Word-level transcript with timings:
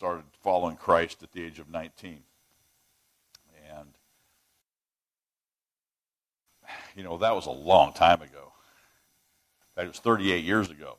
started 0.00 0.24
following 0.42 0.76
Christ 0.76 1.22
at 1.22 1.30
the 1.30 1.44
age 1.44 1.58
of 1.58 1.68
19. 1.68 2.22
And, 3.70 3.88
you 6.96 7.02
know, 7.02 7.18
that 7.18 7.34
was 7.34 7.44
a 7.44 7.50
long 7.50 7.92
time 7.92 8.22
ago. 8.22 8.50
That 9.76 9.86
was 9.86 9.98
38 9.98 10.42
years 10.42 10.70
ago. 10.70 10.96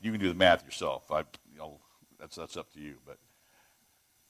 You 0.00 0.12
can 0.12 0.18
do 0.18 0.28
the 0.28 0.34
math 0.34 0.64
yourself. 0.64 1.12
I, 1.12 1.18
you 1.52 1.58
know, 1.58 1.78
that's, 2.18 2.36
that's 2.36 2.56
up 2.56 2.72
to 2.72 2.80
you. 2.80 2.94
But, 3.04 3.18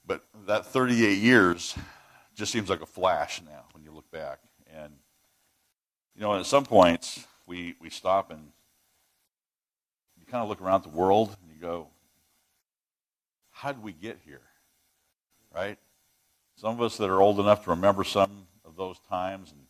but 0.04 0.24
that 0.48 0.66
38 0.66 1.18
years 1.18 1.76
just 2.34 2.50
seems 2.50 2.68
like 2.68 2.80
a 2.80 2.86
flash 2.86 3.40
now 3.46 3.66
when 3.72 3.84
you 3.84 3.92
look 3.92 4.10
back. 4.10 4.40
And, 4.74 4.94
you 6.16 6.22
know, 6.22 6.36
at 6.36 6.44
some 6.44 6.64
points, 6.64 7.24
we, 7.46 7.76
we 7.80 7.88
stop 7.88 8.32
and 8.32 8.50
you 10.18 10.26
kind 10.26 10.42
of 10.42 10.48
look 10.48 10.60
around 10.60 10.82
the 10.82 10.88
world 10.88 11.36
and 11.40 11.54
you 11.54 11.62
go, 11.62 11.86
how 13.58 13.72
did 13.72 13.82
we 13.82 13.92
get 13.92 14.18
here? 14.24 14.40
Right? 15.52 15.78
Some 16.54 16.74
of 16.74 16.82
us 16.82 16.96
that 16.98 17.10
are 17.10 17.20
old 17.20 17.40
enough 17.40 17.64
to 17.64 17.70
remember 17.70 18.04
some 18.04 18.46
of 18.64 18.76
those 18.76 19.00
times 19.08 19.50
and 19.50 19.60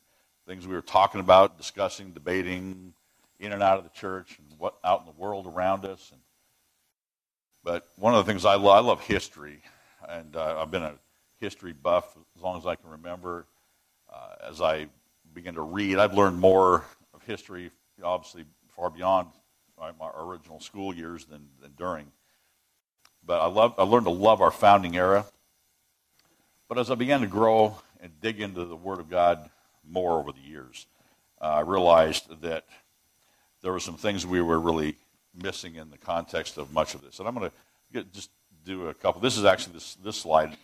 things 0.47 0.67
we 0.67 0.75
were 0.75 0.83
talking 0.83 1.21
about, 1.21 1.57
discussing, 1.57 2.13
debating, 2.13 2.93
in 3.41 3.53
and 3.53 3.63
out 3.63 3.79
of 3.79 3.85
the 3.85 3.91
church 3.91 4.39
and 4.39 4.59
what 4.59 4.75
out 4.85 5.01
in 5.01 5.07
the 5.07 5.19
world 5.19 5.47
around 5.47 5.87
us. 5.87 6.11
And, 6.13 6.21
but 7.65 7.89
one 7.97 8.15
of 8.15 8.27
the 8.27 8.31
things 8.31 8.45
I 8.45 8.57
love, 8.57 8.77
I 8.77 8.87
love 8.87 9.01
history, 9.01 9.63
and 10.07 10.37
uh, 10.37 10.61
I've 10.61 10.71
been 10.71 10.83
a 10.83 10.95
history 11.41 11.73
buff 11.73 12.15
as 12.37 12.43
long 12.43 12.59
as 12.59 12.67
I 12.67 12.75
can 12.75 12.91
remember. 12.91 13.47
Uh, 14.13 14.49
as 14.51 14.61
I 14.61 14.87
begin 15.33 15.55
to 15.55 15.63
read, 15.63 15.97
I've 15.99 16.15
learned 16.15 16.39
more 16.39 16.85
of 17.15 17.23
history, 17.27 17.71
obviously 18.03 18.45
far 18.77 18.91
beyond 18.91 19.29
my, 19.79 19.93
my 19.99 20.11
original 20.15 20.61
school 20.61 20.95
years 20.95 21.25
than, 21.25 21.49
than 21.63 21.73
during. 21.79 22.07
But 23.29 23.43
I, 23.43 23.47
love, 23.47 23.75
I 23.77 23.83
learned 23.83 24.07
to 24.07 24.11
love 24.11 24.41
our 24.41 24.51
founding 24.51 24.97
era. 24.97 25.27
But 26.67 26.79
as 26.79 26.91
I 26.91 26.95
began 26.95 27.21
to 27.21 27.27
grow 27.27 27.77
and 28.01 28.11
dig 28.23 28.41
into 28.41 28.65
the 28.65 28.75
Word 28.75 29.01
of 29.01 29.11
God 29.11 29.51
more 29.87 30.19
over 30.19 30.33
the 30.33 30.41
years, 30.41 30.87
uh, 31.39 31.45
I 31.45 31.61
realized 31.61 32.41
that 32.41 32.65
there 33.61 33.71
were 33.71 33.81
some 33.81 33.99
things 33.99 34.27
we 34.27 34.41
were 34.41 34.59
really 34.59 34.97
missing 35.43 35.75
in 35.75 35.91
the 35.91 35.99
context 35.99 36.57
of 36.57 36.73
much 36.73 36.95
of 36.95 37.03
this. 37.03 37.19
And 37.19 37.29
I'm 37.29 37.35
going 37.35 37.51
to 37.93 38.05
just 38.15 38.31
do 38.65 38.89
a 38.89 38.95
couple. 38.95 39.21
This 39.21 39.37
is 39.37 39.45
actually 39.45 39.75
this 39.75 39.97
this 39.97 40.17
slide 40.17 40.57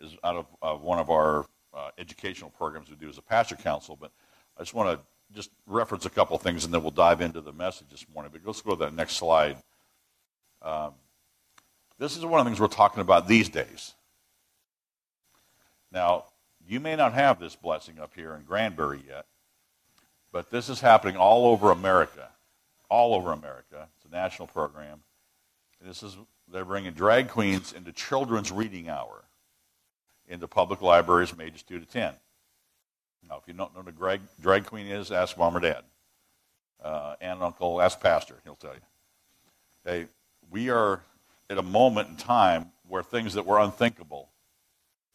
is 0.00 0.16
out 0.24 0.34
of 0.34 0.46
uh, 0.62 0.74
one 0.74 0.98
of 0.98 1.10
our 1.10 1.46
uh, 1.72 1.90
educational 1.96 2.50
programs 2.50 2.90
we 2.90 2.96
do 2.96 3.08
as 3.08 3.18
a 3.18 3.22
pastor 3.22 3.54
council. 3.54 3.96
But 3.98 4.10
I 4.58 4.62
just 4.62 4.74
want 4.74 4.98
to 4.98 5.06
just 5.32 5.50
reference 5.64 6.06
a 6.06 6.10
couple 6.10 6.36
things, 6.38 6.64
and 6.64 6.74
then 6.74 6.82
we'll 6.82 6.90
dive 6.90 7.20
into 7.20 7.40
the 7.40 7.52
message 7.52 7.86
this 7.88 8.04
morning. 8.12 8.32
But 8.32 8.42
let's 8.44 8.62
go 8.62 8.70
to 8.70 8.76
that 8.84 8.94
next 8.94 9.14
slide. 9.14 9.58
Um, 10.60 10.94
this 12.00 12.16
is 12.16 12.24
one 12.24 12.40
of 12.40 12.46
the 12.46 12.50
things 12.50 12.58
we're 12.58 12.66
talking 12.66 13.02
about 13.02 13.28
these 13.28 13.50
days. 13.50 13.94
Now, 15.92 16.24
you 16.66 16.80
may 16.80 16.96
not 16.96 17.12
have 17.12 17.38
this 17.38 17.54
blessing 17.54 17.98
up 18.00 18.12
here 18.14 18.34
in 18.34 18.42
Granbury 18.44 19.02
yet, 19.06 19.26
but 20.32 20.50
this 20.50 20.70
is 20.70 20.80
happening 20.80 21.16
all 21.16 21.46
over 21.46 21.70
America. 21.70 22.28
All 22.88 23.14
over 23.14 23.32
America. 23.32 23.86
It's 23.96 24.06
a 24.06 24.10
national 24.10 24.48
program. 24.48 25.02
This 25.80 26.02
is 26.02 26.16
they're 26.50 26.64
bringing 26.64 26.92
drag 26.92 27.28
queens 27.28 27.72
into 27.72 27.92
children's 27.92 28.50
reading 28.50 28.88
hour 28.88 29.24
into 30.26 30.48
public 30.48 30.80
libraries 30.80 31.28
from 31.28 31.42
ages 31.42 31.62
2 31.64 31.80
to 31.80 31.86
10. 31.86 32.14
Now, 33.28 33.36
if 33.36 33.46
you 33.46 33.52
don't 33.52 33.74
know 33.74 33.80
what 33.80 33.88
a 33.88 33.92
drag, 33.92 34.20
drag 34.40 34.64
queen 34.64 34.86
is, 34.86 35.12
ask 35.12 35.36
mom 35.36 35.56
or 35.56 35.60
dad. 35.60 35.82
Uh, 36.82 37.14
and 37.20 37.42
uncle, 37.42 37.80
ask 37.80 38.00
pastor, 38.00 38.36
he'll 38.44 38.54
tell 38.54 38.72
you. 38.72 38.80
Hey, 39.84 40.06
we 40.50 40.70
are 40.70 41.02
at 41.50 41.58
a 41.58 41.62
moment 41.62 42.08
in 42.08 42.16
time 42.16 42.70
where 42.88 43.02
things 43.02 43.34
that 43.34 43.44
were 43.44 43.58
unthinkable 43.58 44.30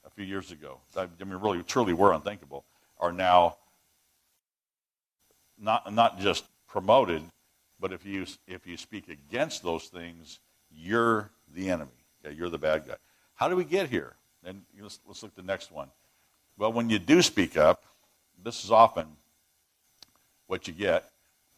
a 0.06 0.10
few 0.10 0.26
years 0.26 0.52
ago, 0.52 0.80
I 0.96 1.08
mean, 1.24 1.38
really, 1.38 1.64
truly 1.64 1.94
were 1.94 2.12
unthinkable, 2.12 2.66
are 3.00 3.14
now 3.14 3.56
not, 5.58 5.92
not 5.94 6.20
just 6.20 6.46
promoted, 6.68 7.24
but 7.80 7.94
if 7.94 8.06
you, 8.06 8.26
if 8.48 8.68
you 8.68 8.76
speak 8.76 9.08
against 9.08 9.64
those 9.64 9.86
things, 9.86 10.40
you're 10.70 11.32
the 11.54 11.70
enemy. 11.70 11.92
Okay? 12.24 12.36
You're 12.36 12.50
the 12.50 12.58
bad 12.58 12.86
guy. 12.86 12.96
How 13.36 13.48
do 13.48 13.56
we 13.56 13.64
get 13.64 13.90
here? 13.90 14.16
And 14.44 14.62
let's, 14.80 15.00
let's 15.08 15.24
look 15.24 15.32
at 15.32 15.38
the 15.38 15.44
next 15.44 15.72
one. 15.72 15.90
Well, 16.58 16.74
when 16.74 16.90
you 16.90 17.00
do 17.00 17.22
speak 17.22 17.58
up, 17.58 17.84
this 18.44 18.64
is 18.66 18.72
often 18.72 19.08
what 20.48 20.68
you 20.68 20.74
get. 20.74 21.10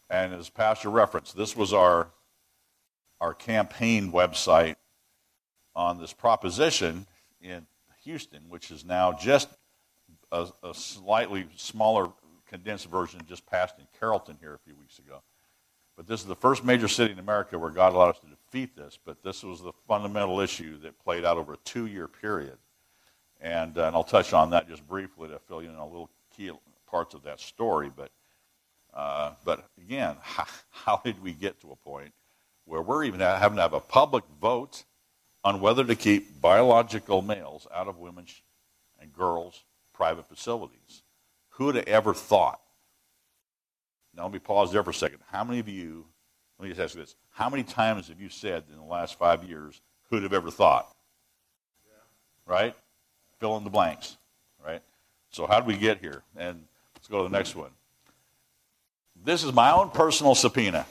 And 0.10 0.34
as 0.34 0.50
Pastor 0.50 0.90
referenced, 0.90 1.36
this 1.36 1.56
was 1.56 1.74
our 1.74 2.08
our 3.20 3.34
campaign 3.34 4.12
website 4.12 4.76
on 5.76 6.00
this 6.00 6.14
proposition 6.14 7.06
in 7.42 7.66
Houston, 8.04 8.42
which 8.50 8.72
is 8.72 8.86
now 8.86 9.14
just 9.14 9.50
a, 10.32 10.48
a, 10.64 10.74
slightly 10.74 11.46
smaller 11.56 12.10
condensed 12.48 12.90
version 12.90 13.22
just 13.28 13.46
passed 13.46 13.78
in 13.80 13.86
Carrollton 14.00 14.38
here 14.40 14.54
a 14.54 14.60
few 14.60 14.76
weeks 14.76 15.00
ago. 15.00 15.22
But 15.96 16.08
this 16.08 16.22
is 16.22 16.28
the 16.28 16.36
first 16.36 16.64
major 16.64 16.88
city 16.88 17.12
in 17.12 17.20
America 17.20 17.58
where 17.58 17.72
God 17.72 17.94
allowed 17.94 18.10
us 18.10 18.20
to 18.20 18.28
defeat 18.28 18.76
this. 18.76 18.98
But 19.04 19.24
this 19.24 19.44
was 19.44 19.62
the 19.62 19.74
fundamental 19.88 20.40
issue 20.40 20.78
that 20.80 20.98
played 21.00 21.26
out 21.26 21.38
over 21.38 21.54
a 21.54 21.58
two 21.66 21.88
year 21.88 22.08
period. 22.08 22.58
And, 23.42 23.78
uh, 23.78 23.88
and 23.88 23.96
I'll 23.96 24.04
touch 24.04 24.34
on 24.34 24.52
that 24.52 24.68
just 24.68 24.88
briefly 24.88 25.30
to 25.30 25.40
fill 25.40 25.62
you 25.62 25.70
in 25.70 25.76
a 25.76 25.86
little 25.86 26.10
key 26.36 26.52
parts 26.90 27.14
of 27.14 27.24
that 27.24 27.40
story. 27.40 27.92
But, 27.96 28.12
uh, 28.94 29.32
but 29.44 29.68
again, 29.78 30.18
how, 30.22 30.46
how 30.70 31.02
did 31.04 31.22
we 31.22 31.34
get 31.34 31.60
to 31.62 31.72
a 31.72 31.76
point 31.76 32.14
where 32.68 32.82
we're 32.82 33.06
even 33.06 33.22
having 33.22 33.56
to 33.56 33.62
have 33.62 33.74
a 33.74 33.80
public 33.80 34.26
vote 34.42 34.84
on 35.44 35.62
whether 35.62 35.86
to 35.86 35.96
keep 35.96 36.42
biological 36.42 37.22
males 37.22 37.66
out 37.74 37.88
of 37.88 37.98
women's 37.98 38.42
and 39.00 39.14
girls' 39.14 39.64
private 39.94 40.28
facilities. 40.28 41.04
Who 41.52 41.66
would 41.66 41.76
have 41.76 41.88
ever 41.88 42.14
thought? 42.14 42.60
Now, 44.14 44.24
let 44.24 44.34
me 44.34 44.40
pause 44.40 44.72
there 44.72 44.84
for 44.84 44.90
a 44.90 44.94
second. 44.94 45.20
How 45.32 45.44
many 45.44 45.60
of 45.60 45.70
you, 45.70 46.06
let 46.60 46.64
me 46.64 46.70
just 46.70 46.82
ask 46.82 46.96
you 46.96 47.02
this, 47.02 47.16
how 47.30 47.50
many 47.50 47.64
times 47.64 48.10
have 48.10 48.20
you 48.20 48.30
said 48.30 48.64
in 48.70 48.78
the 48.78 48.84
last 48.84 49.18
five 49.18 49.44
years, 49.44 49.80
who'd 50.10 50.24
have 50.24 50.34
ever 50.34 50.52
thought? 50.52 50.90
Yeah. 51.88 52.52
Right? 52.52 52.76
Fill 53.40 53.56
in 53.58 53.64
the 53.64 53.70
blanks, 53.70 54.18
right? 54.64 54.82
So, 55.30 55.48
how 55.48 55.60
did 55.60 55.68
we 55.68 55.78
get 55.78 56.00
here? 56.00 56.24
And 56.36 56.66
let's 56.96 57.08
go 57.08 57.24
to 57.24 57.30
the 57.30 57.38
next 57.38 57.56
one. 57.56 57.70
This 59.24 59.44
is 59.44 59.54
my 59.54 59.72
own 59.72 59.92
personal 59.92 60.36
subpoena. 60.36 60.86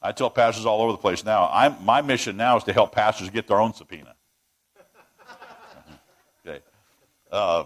I 0.00 0.12
tell 0.12 0.30
pastors 0.30 0.64
all 0.64 0.80
over 0.80 0.92
the 0.92 0.98
place 0.98 1.24
now, 1.24 1.48
I'm, 1.52 1.84
my 1.84 2.02
mission 2.02 2.36
now 2.36 2.56
is 2.56 2.64
to 2.64 2.72
help 2.72 2.92
pastors 2.92 3.30
get 3.30 3.48
their 3.48 3.60
own 3.60 3.74
subpoena. 3.74 4.14
okay. 6.46 6.60
Uh, 7.32 7.64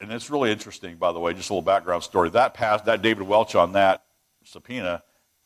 and 0.00 0.12
it's 0.12 0.30
really 0.30 0.52
interesting, 0.52 0.96
by 0.96 1.12
the 1.12 1.18
way, 1.18 1.32
just 1.34 1.50
a 1.50 1.52
little 1.52 1.62
background 1.62 2.02
story. 2.02 2.30
That 2.30 2.54
passed, 2.54 2.84
that 2.84 3.02
David 3.02 3.26
Welch 3.26 3.54
on 3.54 3.72
that 3.72 4.04
subpoena, 4.44 5.02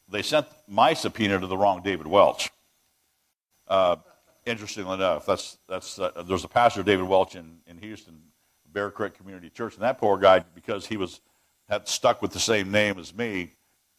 they 0.09 0.23
sent 0.23 0.47
my 0.69 0.95
subpoena 0.95 1.39
to 1.41 1.47
the 1.47 1.57
wrong 1.57 1.83
David 1.83 2.07
Welch. 2.07 2.51
Uh, 3.69 3.97
interestingly 4.45 4.95
enough, 4.95 5.27
that's, 5.27 5.59
that's, 5.69 5.99
uh, 5.99 6.23
there's 6.27 6.45
a 6.45 6.49
pastor, 6.49 6.83
David 6.83 7.07
Welch, 7.07 7.37
in, 7.37 7.59
in 7.67 7.79
Houston, 7.79 8.21
Bear 8.71 8.91
Creek 8.91 9.15
Community 9.15 9.49
Church, 9.49 9.75
and 9.75 9.83
that 9.83 9.99
poor 9.99 10.19
guy, 10.19 10.45
because 10.55 10.87
he 10.87 10.97
was 10.97 11.21
had 11.69 11.89
stuck 11.89 12.23
with 12.23 12.33
the 12.33 12.39
same 12.39 12.71
name 12.71 12.99
as 12.99 13.15
me, 13.15 13.53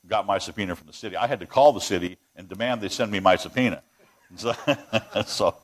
got 0.08 0.26
my 0.26 0.38
subpoena 0.38 0.76
from 0.76 0.88
the 0.88 0.94
city. 0.94 1.16
I 1.16 1.28
had 1.28 1.40
to 1.40 1.46
call 1.46 1.74
the 1.74 1.82
city 1.82 2.18
and 2.36 2.48
demand 2.48 2.82
they 2.82 2.90
send 2.90 3.12
me 3.12 3.20
my 3.20 3.36
subpoena. 3.36 3.84
So, 4.36 4.54
so 5.26 5.56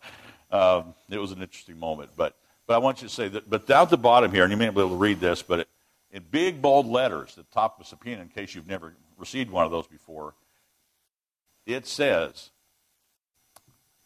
um, 0.50 0.94
it 1.09 1.18
was 1.18 1.34
an 1.34 1.42
interesting 1.42 1.78
moment. 1.78 2.12
But, 2.16 2.38
but 2.66 2.76
I 2.76 2.78
want 2.78 3.02
you 3.02 3.09
to 3.09 3.14
say 3.14 3.28
that, 3.28 3.50
but 3.50 3.68
down 3.68 3.84
at 3.84 3.90
the 3.90 3.98
bottom 3.98 4.31
here, 4.31 4.44
and 4.44 4.52
you 4.52 4.56
may 4.56 4.68
not 4.68 4.76
be 4.76 4.80
able 4.80 4.92
to 4.92 4.96
read 4.96 5.20
this, 5.20 5.42
but 5.42 5.59
it, 5.59 5.68
in 6.14 6.24
big 6.31 6.62
bold 6.62 6.88
letters 6.88 7.38
at 7.38 7.46
the 7.46 7.54
top 7.54 7.78
of 7.78 7.86
a 7.86 7.90
subpoena, 7.90 8.22
in 8.22 8.30
case 8.30 8.56
you've 8.56 8.68
never 8.68 8.96
received 9.18 9.52
one 9.52 9.66
of 9.66 9.72
those 9.72 9.86
before, 9.86 10.34
it 11.66 11.86
says, 11.86 12.52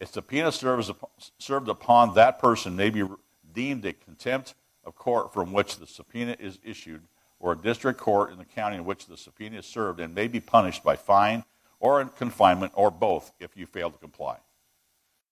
a 0.00 0.06
subpoena 0.06 0.50
serves, 0.50 0.90
served 1.38 1.68
upon 1.68 2.14
that 2.14 2.40
person 2.40 2.74
may 2.74 2.90
be 2.90 3.04
deemed 3.52 3.84
a 3.84 3.92
contempt 3.92 4.54
of 4.84 4.96
court 4.96 5.32
from 5.32 5.52
which 5.52 5.76
the 5.76 5.86
subpoena 5.86 6.36
is 6.40 6.58
issued 6.64 7.02
or 7.40 7.52
a 7.52 7.56
district 7.56 8.00
court 8.00 8.32
in 8.32 8.38
the 8.38 8.44
county 8.44 8.76
in 8.76 8.84
which 8.84 9.06
the 9.06 9.16
subpoena 9.16 9.58
is 9.58 9.66
served 9.66 10.00
and 10.00 10.14
may 10.14 10.28
be 10.28 10.40
punished 10.40 10.82
by 10.82 10.96
fine 10.96 11.44
or 11.80 12.04
confinement 12.04 12.72
or 12.74 12.90
both 12.90 13.32
if 13.38 13.56
you 13.56 13.66
fail 13.66 13.90
to 13.90 13.98
comply. 13.98 14.36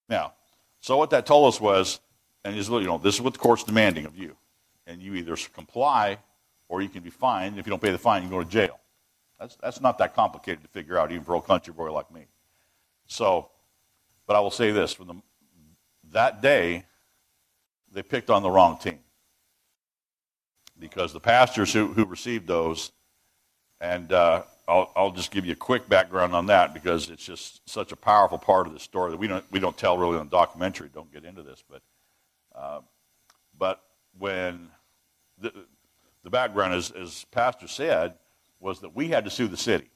Now, 0.07 0.33
so 0.79 0.97
what 0.97 1.09
that 1.09 1.25
told 1.25 1.53
us 1.53 1.59
was, 1.59 1.99
and 2.43 2.55
you 2.55 2.81
know, 2.81 2.97
this 2.97 3.15
is 3.15 3.21
what 3.21 3.33
the 3.33 3.39
court's 3.39 3.63
demanding 3.63 4.05
of 4.05 4.17
you. 4.17 4.37
And 4.85 5.01
you 5.01 5.15
either 5.15 5.35
comply 5.53 6.17
or 6.69 6.81
you 6.81 6.87
can 6.87 7.03
be 7.03 7.09
fined. 7.09 7.59
If 7.59 7.65
you 7.65 7.71
don't 7.71 7.81
pay 7.81 7.91
the 7.91 7.97
fine, 7.97 8.23
you 8.23 8.29
go 8.29 8.41
to 8.41 8.49
jail. 8.49 8.79
That's, 9.37 9.55
that's 9.57 9.81
not 9.81 9.97
that 9.97 10.15
complicated 10.15 10.63
to 10.63 10.69
figure 10.69 10.97
out, 10.97 11.11
even 11.11 11.23
for 11.23 11.35
a 11.35 11.41
country 11.41 11.73
boy 11.73 11.91
like 11.91 12.11
me. 12.11 12.25
So, 13.05 13.49
but 14.25 14.35
I 14.35 14.39
will 14.39 14.51
say 14.51 14.71
this: 14.71 14.93
from 14.93 15.07
the, 15.07 15.15
that 16.11 16.41
day, 16.41 16.85
they 17.91 18.01
picked 18.01 18.29
on 18.29 18.43
the 18.43 18.49
wrong 18.49 18.77
team 18.77 18.99
because 20.79 21.13
the 21.13 21.19
pastors 21.19 21.73
who, 21.73 21.87
who 21.87 22.05
received 22.05 22.47
those 22.47 22.91
and 23.79 24.11
uh, 24.11 24.43
I'll, 24.67 24.91
I'll 24.95 25.11
just 25.11 25.31
give 25.31 25.45
you 25.45 25.53
a 25.53 25.55
quick 25.55 25.87
background 25.87 26.33
on 26.33 26.47
that 26.47 26.73
because 26.73 27.09
it's 27.09 27.25
just 27.25 27.67
such 27.69 27.91
a 27.91 27.95
powerful 27.95 28.37
part 28.37 28.67
of 28.67 28.73
the 28.73 28.79
story 28.79 29.11
that 29.11 29.17
we 29.17 29.27
don't, 29.27 29.45
we 29.51 29.59
don't 29.59 29.77
tell 29.77 29.97
really 29.97 30.17
on 30.17 30.27
the 30.27 30.31
documentary. 30.31 30.89
Don't 30.93 31.11
get 31.11 31.23
into 31.23 31.43
this. 31.43 31.63
But, 31.69 31.81
uh, 32.55 32.81
but 33.57 33.81
when 34.17 34.69
the, 35.39 35.53
the 36.23 36.29
background, 36.29 36.73
as, 36.73 36.91
as 36.91 37.25
Pastor 37.31 37.67
said, 37.67 38.15
was 38.59 38.79
that 38.81 38.95
we 38.95 39.09
had 39.09 39.23
to 39.25 39.29
sue 39.29 39.47
the 39.47 39.57
city. 39.57 39.89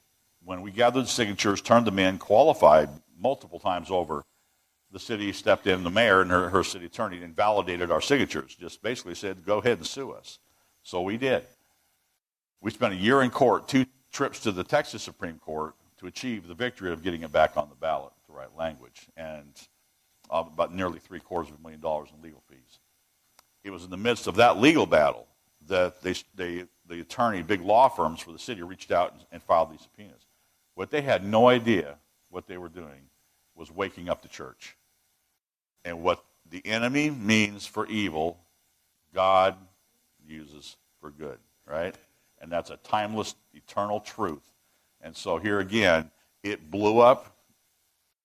When 0.44 0.62
we 0.62 0.72
gathered 0.72 1.04
the 1.04 1.10
signatures, 1.10 1.62
turned 1.62 1.88
them 1.88 2.00
in, 2.00 2.18
qualified 2.18 2.90
multiple 3.20 3.60
times 3.60 3.92
over, 3.92 4.24
the 4.92 5.00
city 5.00 5.32
stepped 5.32 5.68
in, 5.68 5.84
the 5.84 5.90
mayor 5.90 6.22
and 6.22 6.30
her, 6.32 6.50
her 6.50 6.64
city 6.64 6.86
attorney 6.86 7.22
invalidated 7.22 7.92
our 7.92 8.02
signatures. 8.02 8.56
Just 8.56 8.82
basically 8.82 9.16
said, 9.16 9.46
go 9.46 9.60
ahead 9.60 9.78
and 9.78 9.88
sue 9.88 10.12
us. 10.12 10.40
So 10.84 11.02
we 11.02 11.18
did. 11.18 11.44
We 12.62 12.72
spent 12.72 12.94
a 12.94 12.98
year 12.98 13.22
in 13.22 13.30
court, 13.30 13.68
two 13.68 13.86
trips 14.12 14.40
to 14.42 14.52
the 14.52 14.64
Texas 14.64 15.02
Supreme 15.02 15.40
Court 15.40 15.74
to 16.00 16.08
achieve 16.08 16.48
the 16.48 16.54
victory 16.54 16.92
of 16.92 17.04
getting 17.04 17.22
it 17.22 17.32
back 17.32 17.58
on 17.58 17.70
the 17.70 17.76
ballot, 17.76 18.12
the 18.28 18.34
right 18.34 18.56
language, 18.58 19.08
and 19.16 19.54
uh, 20.30 20.44
about 20.48 20.74
nearly 20.74 21.00
three 21.00 21.20
quarters 21.20 21.52
of 21.52 21.60
a 21.60 21.62
million 21.62 21.80
dollars 21.80 22.10
in 22.16 22.22
legal 22.22 22.42
fees. 22.50 22.80
It 23.64 23.70
was 23.70 23.84
in 23.84 23.90
the 23.90 23.98
midst 23.98 24.28
of 24.28 24.36
that 24.36 24.58
legal 24.58 24.86
battle 24.86 25.28
that 25.68 26.02
they, 26.02 26.16
they, 26.36 26.66
the 26.88 27.02
attorney, 27.02 27.44
big 27.44 27.62
law 27.62 27.88
firms 27.88 28.20
for 28.20 28.32
the 28.32 28.40
city, 28.40 28.64
reached 28.64 28.92
out 28.92 29.14
and, 29.14 29.22
and 29.32 29.44
filed 29.44 29.72
these 29.72 29.82
subpoenas. 29.82 30.26
What 30.76 30.90
they 30.90 31.02
had 31.02 31.24
no 31.24 31.48
idea 31.48 31.98
what 32.30 32.48
they 32.48 32.58
were 32.58 32.70
doing 32.70 33.10
was 33.56 33.72
waking 33.72 34.10
up 34.10 34.22
the 34.22 34.28
church. 34.28 34.76
And 35.86 36.02
what 36.02 36.24
the 36.50 36.66
enemy 36.66 37.10
means 37.10 37.66
for 37.66 37.86
evil, 37.88 38.40
God 39.14 39.56
uses 40.32 40.78
for 41.00 41.12
good, 41.12 41.38
right? 41.66 41.96
And 42.42 42.52
that's 42.52 42.70
a 42.70 42.78
timeless, 42.78 43.36
eternal 43.54 44.00
truth. 44.00 44.52
And 45.02 45.16
so 45.16 45.38
here 45.38 45.60
again, 45.60 46.10
it 46.44 46.72
blew 46.72 47.00
up 47.00 47.36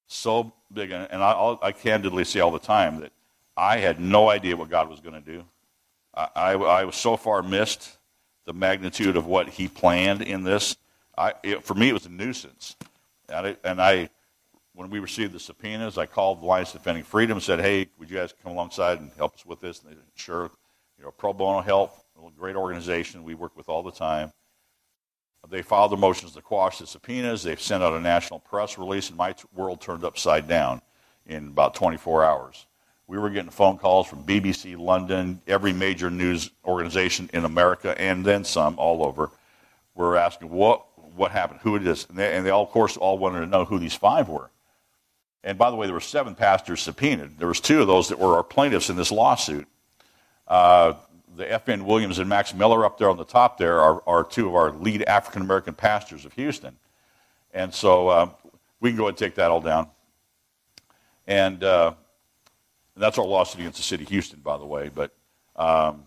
so 0.06 0.52
big. 0.72 0.90
And 0.90 1.22
I, 1.22 1.56
I 1.62 1.72
candidly 1.72 2.24
say 2.24 2.40
all 2.40 2.50
the 2.50 2.58
time 2.58 3.00
that 3.00 3.12
I 3.56 3.78
had 3.78 4.00
no 4.00 4.28
idea 4.28 4.56
what 4.56 4.68
God 4.68 4.88
was 4.88 5.00
going 5.00 5.14
to 5.14 5.32
do. 5.32 5.44
I, 6.14 6.28
I, 6.34 6.52
I, 6.52 6.84
was 6.84 6.96
so 6.96 7.16
far 7.16 7.42
missed 7.42 7.98
the 8.44 8.52
magnitude 8.52 9.16
of 9.16 9.26
what 9.26 9.48
He 9.48 9.68
planned 9.68 10.22
in 10.22 10.44
this. 10.44 10.76
I, 11.16 11.34
it, 11.42 11.64
for 11.64 11.74
me, 11.74 11.90
it 11.90 11.92
was 11.92 12.06
a 12.06 12.10
nuisance. 12.10 12.76
And 13.28 13.46
I, 13.46 13.56
and 13.64 13.82
I 13.82 14.10
when 14.76 14.90
we 14.90 14.98
received 14.98 15.32
the 15.32 15.40
subpoenas, 15.40 15.96
I 15.96 16.04
called 16.04 16.40
the 16.40 16.44
Alliance 16.44 16.72
Defending 16.72 17.02
Freedom 17.02 17.38
and 17.38 17.42
said, 17.42 17.60
hey, 17.60 17.88
would 17.98 18.10
you 18.10 18.16
guys 18.18 18.34
come 18.42 18.52
alongside 18.52 19.00
and 19.00 19.10
help 19.16 19.34
us 19.34 19.46
with 19.46 19.58
this? 19.58 19.80
And 19.80 19.90
they 19.90 19.94
said, 19.94 20.04
sure. 20.14 20.50
You 20.98 21.04
know, 21.04 21.10
pro 21.10 21.32
bono 21.32 21.60
help, 21.60 21.92
a 22.16 22.30
great 22.38 22.56
organization 22.56 23.24
we 23.24 23.34
work 23.34 23.56
with 23.56 23.68
all 23.68 23.82
the 23.82 23.92
time. 23.92 24.32
They 25.48 25.62
filed 25.62 25.92
their 25.92 25.98
motions 25.98 26.32
to 26.32 26.42
quash 26.42 26.78
the 26.78 26.86
subpoenas. 26.86 27.42
They've 27.42 27.60
sent 27.60 27.82
out 27.82 27.92
a 27.92 28.00
national 28.00 28.40
press 28.40 28.78
release, 28.78 29.08
and 29.08 29.16
my 29.16 29.32
t- 29.32 29.44
world 29.54 29.80
turned 29.80 30.04
upside 30.04 30.48
down 30.48 30.82
in 31.26 31.48
about 31.48 31.74
24 31.74 32.24
hours. 32.24 32.66
We 33.06 33.18
were 33.18 33.30
getting 33.30 33.50
phone 33.50 33.78
calls 33.78 34.08
from 34.08 34.24
BBC 34.24 34.76
London, 34.76 35.40
every 35.46 35.72
major 35.72 36.10
news 36.10 36.50
organization 36.64 37.30
in 37.32 37.44
America, 37.44 37.98
and 38.00 38.24
then 38.24 38.42
some 38.42 38.76
all 38.78 39.04
over. 39.04 39.30
We're 39.94 40.16
asking 40.16 40.50
what 40.50 40.84
what 41.14 41.30
happened, 41.30 41.60
who 41.62 41.76
it 41.76 41.86
is, 41.86 42.06
and 42.10 42.18
they, 42.18 42.36
and 42.36 42.44
they 42.44 42.50
all, 42.50 42.64
of 42.64 42.68
course, 42.70 42.96
all 42.98 43.16
wanted 43.16 43.40
to 43.40 43.46
know 43.46 43.64
who 43.64 43.78
these 43.78 43.94
five 43.94 44.28
were. 44.28 44.50
And 45.42 45.56
by 45.56 45.70
the 45.70 45.76
way, 45.76 45.86
there 45.86 45.94
were 45.94 46.00
seven 46.00 46.34
pastors 46.34 46.82
subpoenaed. 46.82 47.38
There 47.38 47.48
was 47.48 47.60
two 47.60 47.80
of 47.80 47.86
those 47.86 48.08
that 48.08 48.18
were 48.18 48.34
our 48.34 48.42
plaintiffs 48.42 48.90
in 48.90 48.96
this 48.96 49.10
lawsuit. 49.10 49.66
Uh, 50.46 50.94
the 51.36 51.50
F.N. 51.52 51.84
Williams 51.84 52.18
and 52.18 52.28
Max 52.28 52.54
Miller 52.54 52.84
up 52.84 52.98
there 52.98 53.10
on 53.10 53.16
the 53.16 53.24
top 53.24 53.58
there 53.58 53.80
are, 53.80 54.02
are 54.06 54.24
two 54.24 54.48
of 54.48 54.54
our 54.54 54.72
lead 54.72 55.02
African 55.02 55.42
American 55.42 55.74
pastors 55.74 56.24
of 56.24 56.32
Houston. 56.34 56.76
And 57.52 57.72
so 57.72 58.08
uh, 58.08 58.28
we 58.80 58.90
can 58.90 58.96
go 58.96 59.04
ahead 59.04 59.10
and 59.12 59.18
take 59.18 59.34
that 59.36 59.50
all 59.50 59.60
down. 59.60 59.88
And, 61.26 61.62
uh, 61.62 61.94
and 62.94 63.02
that's 63.02 63.18
our 63.18 63.26
lawsuit 63.26 63.60
against 63.60 63.78
the 63.78 63.82
city 63.82 64.04
of 64.04 64.10
Houston, 64.10 64.40
by 64.40 64.56
the 64.56 64.66
way. 64.66 64.90
But, 64.94 65.12
um, 65.56 66.04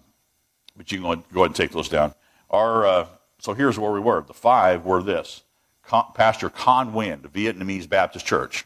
but 0.75 0.91
you 0.91 0.99
can 0.99 1.23
go 1.33 1.41
ahead, 1.41 1.49
and 1.49 1.55
take 1.55 1.71
those 1.71 1.89
down. 1.89 2.13
Our, 2.49 2.85
uh, 2.85 3.07
so 3.39 3.53
here's 3.53 3.77
where 3.77 3.91
we 3.91 3.99
were. 3.99 4.23
The 4.25 4.33
five 4.33 4.85
were 4.85 5.03
this 5.03 5.43
Khanh, 5.85 6.13
Pastor 6.15 6.49
Khanh 6.49 6.91
Huynh, 6.93 7.21
the 7.21 7.29
Vietnamese 7.29 7.87
Baptist 7.87 8.25
Church. 8.25 8.65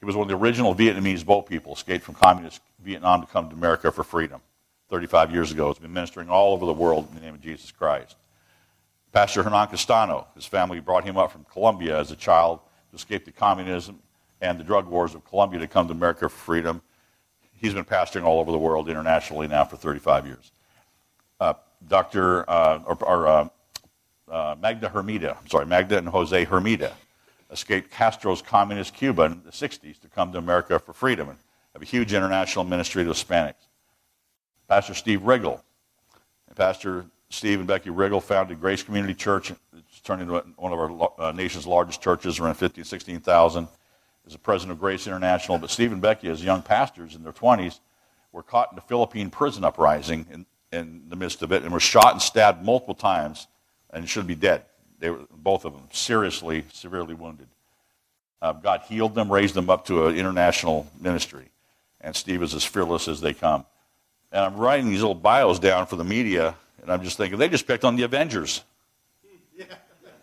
He 0.00 0.06
was 0.06 0.16
one 0.16 0.24
of 0.24 0.28
the 0.28 0.42
original 0.42 0.74
Vietnamese 0.74 1.24
boat 1.24 1.46
people, 1.46 1.74
escaped 1.74 2.04
from 2.04 2.14
communist 2.14 2.62
Vietnam 2.82 3.20
to 3.20 3.26
come 3.26 3.50
to 3.50 3.54
America 3.54 3.92
for 3.92 4.02
freedom 4.02 4.40
35 4.88 5.30
years 5.30 5.52
ago. 5.52 5.68
He's 5.68 5.78
been 5.78 5.92
ministering 5.92 6.30
all 6.30 6.54
over 6.54 6.64
the 6.64 6.72
world 6.72 7.08
in 7.10 7.16
the 7.16 7.20
name 7.20 7.34
of 7.34 7.42
Jesus 7.42 7.70
Christ. 7.70 8.16
Pastor 9.12 9.42
Hernan 9.42 9.68
Castano, 9.68 10.26
his 10.34 10.46
family 10.46 10.80
brought 10.80 11.04
him 11.04 11.18
up 11.18 11.32
from 11.32 11.44
Colombia 11.52 11.98
as 11.98 12.10
a 12.10 12.16
child 12.16 12.60
to 12.90 12.96
escape 12.96 13.26
the 13.26 13.32
communism 13.32 13.98
and 14.40 14.58
the 14.58 14.64
drug 14.64 14.86
wars 14.86 15.14
of 15.14 15.24
Colombia 15.26 15.60
to 15.60 15.66
come 15.66 15.86
to 15.88 15.92
America 15.92 16.28
for 16.28 16.36
freedom. 16.36 16.80
He's 17.52 17.74
been 17.74 17.84
pastoring 17.84 18.24
all 18.24 18.40
over 18.40 18.50
the 18.50 18.58
world 18.58 18.88
internationally 18.88 19.48
now 19.48 19.64
for 19.64 19.76
35 19.76 20.26
years. 20.26 20.52
Uh, 21.38 21.54
Dr. 21.86 22.48
Uh, 22.48 22.82
or, 22.86 23.04
or 23.04 23.26
uh, 23.26 23.48
uh 24.30 24.54
Magda 24.60 24.88
Hermida, 24.88 25.36
I'm 25.38 25.48
sorry, 25.48 25.66
Magda 25.66 25.98
and 25.98 26.08
Jose 26.08 26.46
Hermida 26.46 26.92
escaped 27.50 27.90
Castro's 27.90 28.42
communist 28.42 28.94
Cuba 28.94 29.22
in 29.22 29.42
the 29.44 29.50
60s 29.50 30.00
to 30.00 30.08
come 30.08 30.32
to 30.32 30.38
America 30.38 30.78
for 30.78 30.92
freedom 30.92 31.28
and 31.28 31.38
have 31.72 31.82
a 31.82 31.86
huge 31.86 32.12
international 32.12 32.64
ministry 32.64 33.04
to 33.04 33.10
Hispanics. 33.10 33.66
Pastor 34.68 34.94
Steve 34.94 35.20
Riggle. 35.20 35.60
And 36.46 36.56
Pastor 36.56 37.06
Steve 37.28 37.58
and 37.58 37.68
Becky 37.68 37.90
Riggle 37.90 38.22
founded 38.22 38.60
Grace 38.60 38.82
Community 38.82 39.14
Church. 39.14 39.50
It's 39.50 40.00
turned 40.00 40.22
into 40.22 40.44
one 40.56 40.72
of 40.72 40.78
our 40.78 41.10
uh, 41.18 41.32
nation's 41.32 41.66
largest 41.66 42.02
churches, 42.02 42.38
around 42.38 42.54
15, 42.54 42.84
16,000. 42.84 43.68
As 44.26 44.32
the 44.32 44.38
president 44.38 44.72
of 44.72 44.80
Grace 44.80 45.06
International. 45.06 45.58
But 45.58 45.70
Steve 45.70 45.92
and 45.92 46.02
Becky, 46.02 46.28
as 46.28 46.44
young 46.44 46.62
pastors 46.62 47.14
in 47.14 47.22
their 47.22 47.32
20s, 47.32 47.80
were 48.32 48.42
caught 48.42 48.70
in 48.70 48.76
the 48.76 48.82
Philippine 48.82 49.30
prison 49.30 49.64
uprising 49.64 50.26
in, 50.30 50.46
in 50.72 51.08
the 51.08 51.16
midst 51.16 51.42
of 51.42 51.52
it 51.52 51.62
and 51.62 51.72
were 51.72 51.80
shot 51.80 52.12
and 52.12 52.22
stabbed 52.22 52.64
multiple 52.64 52.94
times 52.94 53.46
and 53.90 54.08
should 54.08 54.26
be 54.26 54.34
dead. 54.34 54.64
They 55.00 55.10
were 55.10 55.24
both 55.32 55.64
of 55.64 55.72
them 55.72 55.88
seriously, 55.90 56.64
severely 56.72 57.14
wounded. 57.14 57.48
Uh, 58.40 58.52
God 58.52 58.82
healed 58.82 59.14
them, 59.14 59.32
raised 59.32 59.54
them 59.54 59.68
up 59.68 59.86
to 59.86 60.06
an 60.06 60.16
international 60.16 60.86
ministry, 61.00 61.50
and 62.00 62.14
Steve 62.14 62.42
is 62.42 62.54
as 62.54 62.64
fearless 62.64 63.08
as 63.08 63.20
they 63.20 63.34
come. 63.34 63.66
And 64.30 64.44
I'm 64.44 64.56
writing 64.56 64.88
these 64.88 65.00
little 65.00 65.14
bios 65.14 65.58
down 65.58 65.86
for 65.86 65.96
the 65.96 66.04
media, 66.04 66.54
and 66.80 66.92
I'm 66.92 67.02
just 67.02 67.16
thinking 67.16 67.38
they 67.38 67.48
just 67.48 67.66
picked 67.66 67.84
on 67.84 67.96
the 67.96 68.04
Avengers. 68.04 68.62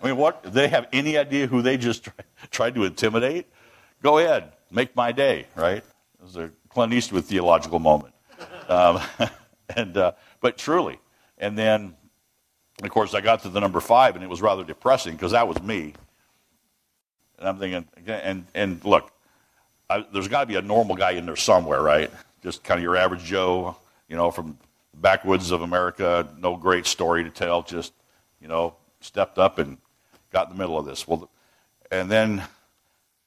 I 0.01 0.05
mean, 0.05 0.17
what? 0.17 0.43
They 0.43 0.67
have 0.67 0.87
any 0.93 1.17
idea 1.17 1.47
who 1.47 1.61
they 1.61 1.77
just 1.77 2.03
try, 2.03 2.13
tried 2.51 2.75
to 2.75 2.85
intimidate? 2.85 3.47
Go 4.03 4.19
ahead, 4.19 4.51
make 4.69 4.95
my 4.95 5.11
day, 5.11 5.47
right? 5.55 5.77
It 5.77 6.21
was 6.21 6.37
a 6.37 6.51
Clint 6.69 6.93
Eastwood 6.93 7.25
theological 7.25 7.79
moment. 7.79 8.13
Um, 8.67 9.01
and 9.75 9.97
uh, 9.97 10.11
but 10.39 10.57
truly, 10.57 10.99
and 11.39 11.57
then 11.57 11.95
of 12.83 12.91
course, 12.91 13.13
I 13.13 13.21
got 13.21 13.41
to 13.43 13.49
the 13.49 13.59
number 13.59 13.79
five, 13.79 14.15
and 14.15 14.23
it 14.23 14.29
was 14.29 14.41
rather 14.41 14.63
depressing 14.63 15.13
because 15.13 15.31
that 15.31 15.47
was 15.47 15.61
me. 15.61 15.93
And 17.39 17.47
I'm 17.47 17.57
thinking, 17.57 17.85
and 18.07 18.45
and 18.53 18.83
look, 18.85 19.11
I, 19.89 20.05
there's 20.13 20.27
got 20.27 20.41
to 20.41 20.45
be 20.45 20.55
a 20.55 20.61
normal 20.61 20.95
guy 20.95 21.11
in 21.11 21.25
there 21.25 21.35
somewhere, 21.35 21.81
right? 21.81 22.11
Just 22.43 22.63
kind 22.63 22.77
of 22.77 22.83
your 22.83 22.95
average 22.95 23.23
Joe, 23.23 23.75
you 24.07 24.15
know, 24.15 24.29
from 24.31 24.57
the 24.93 24.99
backwoods 24.99 25.51
of 25.51 25.61
America, 25.61 26.27
no 26.37 26.55
great 26.55 26.85
story 26.85 27.23
to 27.23 27.29
tell, 27.29 27.63
just 27.63 27.93
you 28.39 28.47
know, 28.47 28.75
stepped 28.99 29.39
up 29.39 29.57
and 29.57 29.77
got 30.31 30.47
in 30.47 30.53
the 30.53 30.59
middle 30.59 30.77
of 30.77 30.85
this. 30.85 31.07
Well, 31.07 31.29
and 31.91 32.11
then 32.11 32.43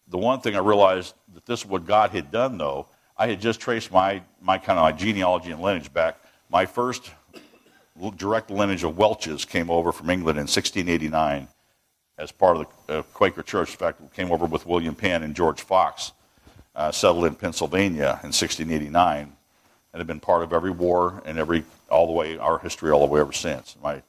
the 0.09 0.19
one 0.19 0.40
thing 0.40 0.54
I 0.54 0.61
realized 0.61 1.14
that 1.35 1.47
this 1.47 1.61
is 1.61 1.66
what 1.66 1.87
God 1.87 2.11
had 2.11 2.30
done, 2.30 2.59
though. 2.59 2.87
I 3.16 3.28
had 3.28 3.40
just 3.40 3.61
traced 3.61 3.90
my 3.90 4.23
my 4.40 4.59
kind 4.59 4.78
of 4.78 4.85
my 4.85 4.92
genealogy 4.92 5.50
and 5.50 5.61
lineage 5.61 5.92
back. 5.92 6.19
My 6.49 6.66
first 6.66 7.11
direct 8.09 8.50
lineage 8.50 8.85
of 8.85 8.97
Welches 8.97 9.45
came 9.45 9.71
over 9.71 9.92
from 9.92 10.09
England 10.09 10.38
in 10.38 10.45
1689 10.45 11.49
as 12.16 12.33
part 12.33 12.57
of 12.57 12.66
the 12.87 12.99
uh, 12.99 13.02
Quaker 13.14 13.42
Church. 13.42 13.71
In 13.71 13.76
fact, 13.76 14.14
came 14.14 14.30
over 14.30 14.47
with 14.47 14.66
William 14.66 14.95
Penn 14.95 15.23
and 15.23 15.35
George 15.35 15.61
Fox, 15.61 16.12
uh, 16.75 16.92
settled 16.92 17.25
in 17.26 17.35
Pennsylvania 17.35 18.21
in 18.23 18.33
1689, 18.33 19.33
and 19.92 20.00
have 20.00 20.07
been 20.07 20.21
part 20.21 20.42
of 20.42 20.52
every 20.52 20.71
war 20.71 21.23
and 21.26 21.38
every 21.38 21.64
all 21.90 22.07
the 22.07 22.12
way 22.12 22.38
our 22.38 22.59
history 22.59 22.90
all 22.90 23.07
the 23.07 23.12
way 23.12 23.21
ever 23.21 23.33
since. 23.33 23.76
My 23.83 24.02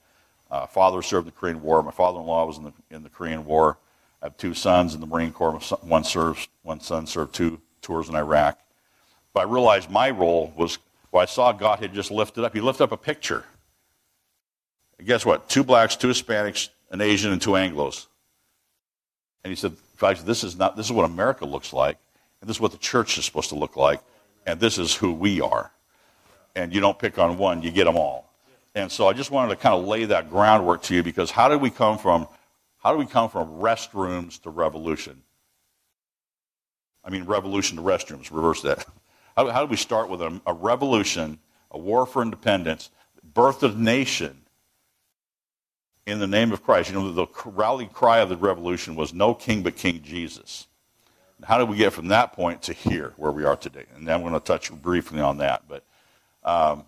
uh, 0.49 0.67
father 0.67 1.01
served 1.01 1.27
in 1.27 1.33
the 1.33 1.39
Korean 1.39 1.61
War. 1.61 1.81
My 1.81 1.91
father-in-law 1.91 2.45
was 2.45 2.57
in 2.57 2.63
the 2.63 2.73
in 2.91 3.03
the 3.03 3.09
Korean 3.09 3.45
War. 3.45 3.77
I 4.21 4.27
have 4.27 4.37
two 4.37 4.53
sons 4.53 4.93
in 4.93 5.01
the 5.01 5.07
Marine 5.07 5.33
Corps. 5.33 5.59
One 5.81 6.03
serves. 6.03 6.47
One 6.61 6.79
son 6.79 7.07
served 7.07 7.33
two 7.33 7.59
tours 7.81 8.09
in 8.09 8.15
Iraq. 8.15 8.59
But 9.33 9.41
I 9.41 9.43
realized 9.43 9.89
my 9.89 10.11
role 10.11 10.53
was. 10.55 10.77
Well, 11.11 11.21
I 11.21 11.25
saw 11.25 11.51
God 11.51 11.79
had 11.79 11.93
just 11.93 12.09
lifted 12.09 12.45
up. 12.45 12.53
He 12.53 12.61
lifted 12.61 12.85
up 12.85 12.93
a 12.93 12.97
picture 12.97 13.43
guess 15.05 15.25
what? 15.25 15.49
Two 15.49 15.63
blacks, 15.63 15.95
two 15.95 16.07
Hispanics, 16.07 16.69
an 16.91 17.01
Asian, 17.01 17.31
and 17.31 17.41
two 17.41 17.51
Anglos. 17.51 18.07
And 19.43 19.51
he 19.51 19.55
said, 19.55 19.75
this 20.25 20.43
is 20.43 20.57
not 20.57 20.75
this 20.75 20.87
is 20.87 20.91
what 20.91 21.05
America 21.05 21.45
looks 21.45 21.73
like, 21.73 21.97
and 22.41 22.49
this 22.49 22.57
is 22.57 22.61
what 22.61 22.71
the 22.71 22.77
church 22.77 23.17
is 23.17 23.25
supposed 23.25 23.49
to 23.49 23.55
look 23.55 23.75
like, 23.75 24.01
and 24.45 24.59
this 24.59 24.77
is 24.77 24.95
who 24.95 25.13
we 25.13 25.41
are. 25.41 25.71
And 26.55 26.73
you 26.73 26.81
don't 26.81 26.97
pick 26.97 27.17
on 27.19 27.37
one, 27.37 27.61
you 27.61 27.71
get 27.71 27.85
them 27.85 27.97
all. 27.97 28.33
And 28.73 28.91
so 28.91 29.07
I 29.07 29.13
just 29.13 29.31
wanted 29.31 29.49
to 29.49 29.55
kind 29.57 29.75
of 29.75 29.85
lay 29.85 30.05
that 30.05 30.29
groundwork 30.29 30.81
to 30.83 30.95
you 30.95 31.03
because 31.03 31.29
how 31.29 31.49
did 31.49 31.61
we 31.61 31.69
come 31.69 31.97
from 31.97 32.27
How 32.79 32.91
do 32.91 32.97
we 32.97 33.05
come 33.05 33.29
from 33.29 33.59
restrooms 33.59 34.41
to 34.41 34.49
revolution? 34.49 35.21
I 37.03 37.09
mean, 37.09 37.25
revolution 37.25 37.77
to 37.77 37.83
restrooms, 37.83 38.31
reverse 38.31 38.61
that. 38.63 38.85
How, 39.37 39.47
how 39.49 39.61
do 39.65 39.69
we 39.69 39.77
start 39.77 40.09
with 40.09 40.21
a, 40.21 40.41
a 40.45 40.53
revolution, 40.53 41.39
a 41.69 41.77
war 41.77 42.05
for 42.05 42.21
independence, 42.21 42.89
birth 43.23 43.63
of 43.63 43.77
nation 43.77 44.40
in 46.05 46.19
the 46.19 46.27
name 46.27 46.51
of 46.51 46.63
Christ? 46.63 46.89
You 46.89 46.95
know, 46.95 47.11
the 47.11 47.27
rally 47.45 47.87
cry 47.91 48.19
of 48.19 48.29
the 48.29 48.37
revolution 48.37 48.95
was 48.95 49.13
no 49.13 49.33
king 49.33 49.63
but 49.63 49.75
King 49.75 50.01
Jesus. 50.03 50.67
How 51.43 51.57
did 51.57 51.69
we 51.69 51.77
get 51.77 51.93
from 51.93 52.09
that 52.09 52.33
point 52.33 52.61
to 52.63 52.73
here, 52.73 53.13
where 53.17 53.31
we 53.31 53.45
are 53.45 53.55
today? 53.55 53.85
And 53.95 54.07
I'm 54.09 54.21
going 54.21 54.33
to 54.33 54.39
touch 54.39 54.71
briefly 54.71 55.19
on 55.19 55.37
that. 55.37 55.63
But 55.67 55.83
um, 56.43 56.85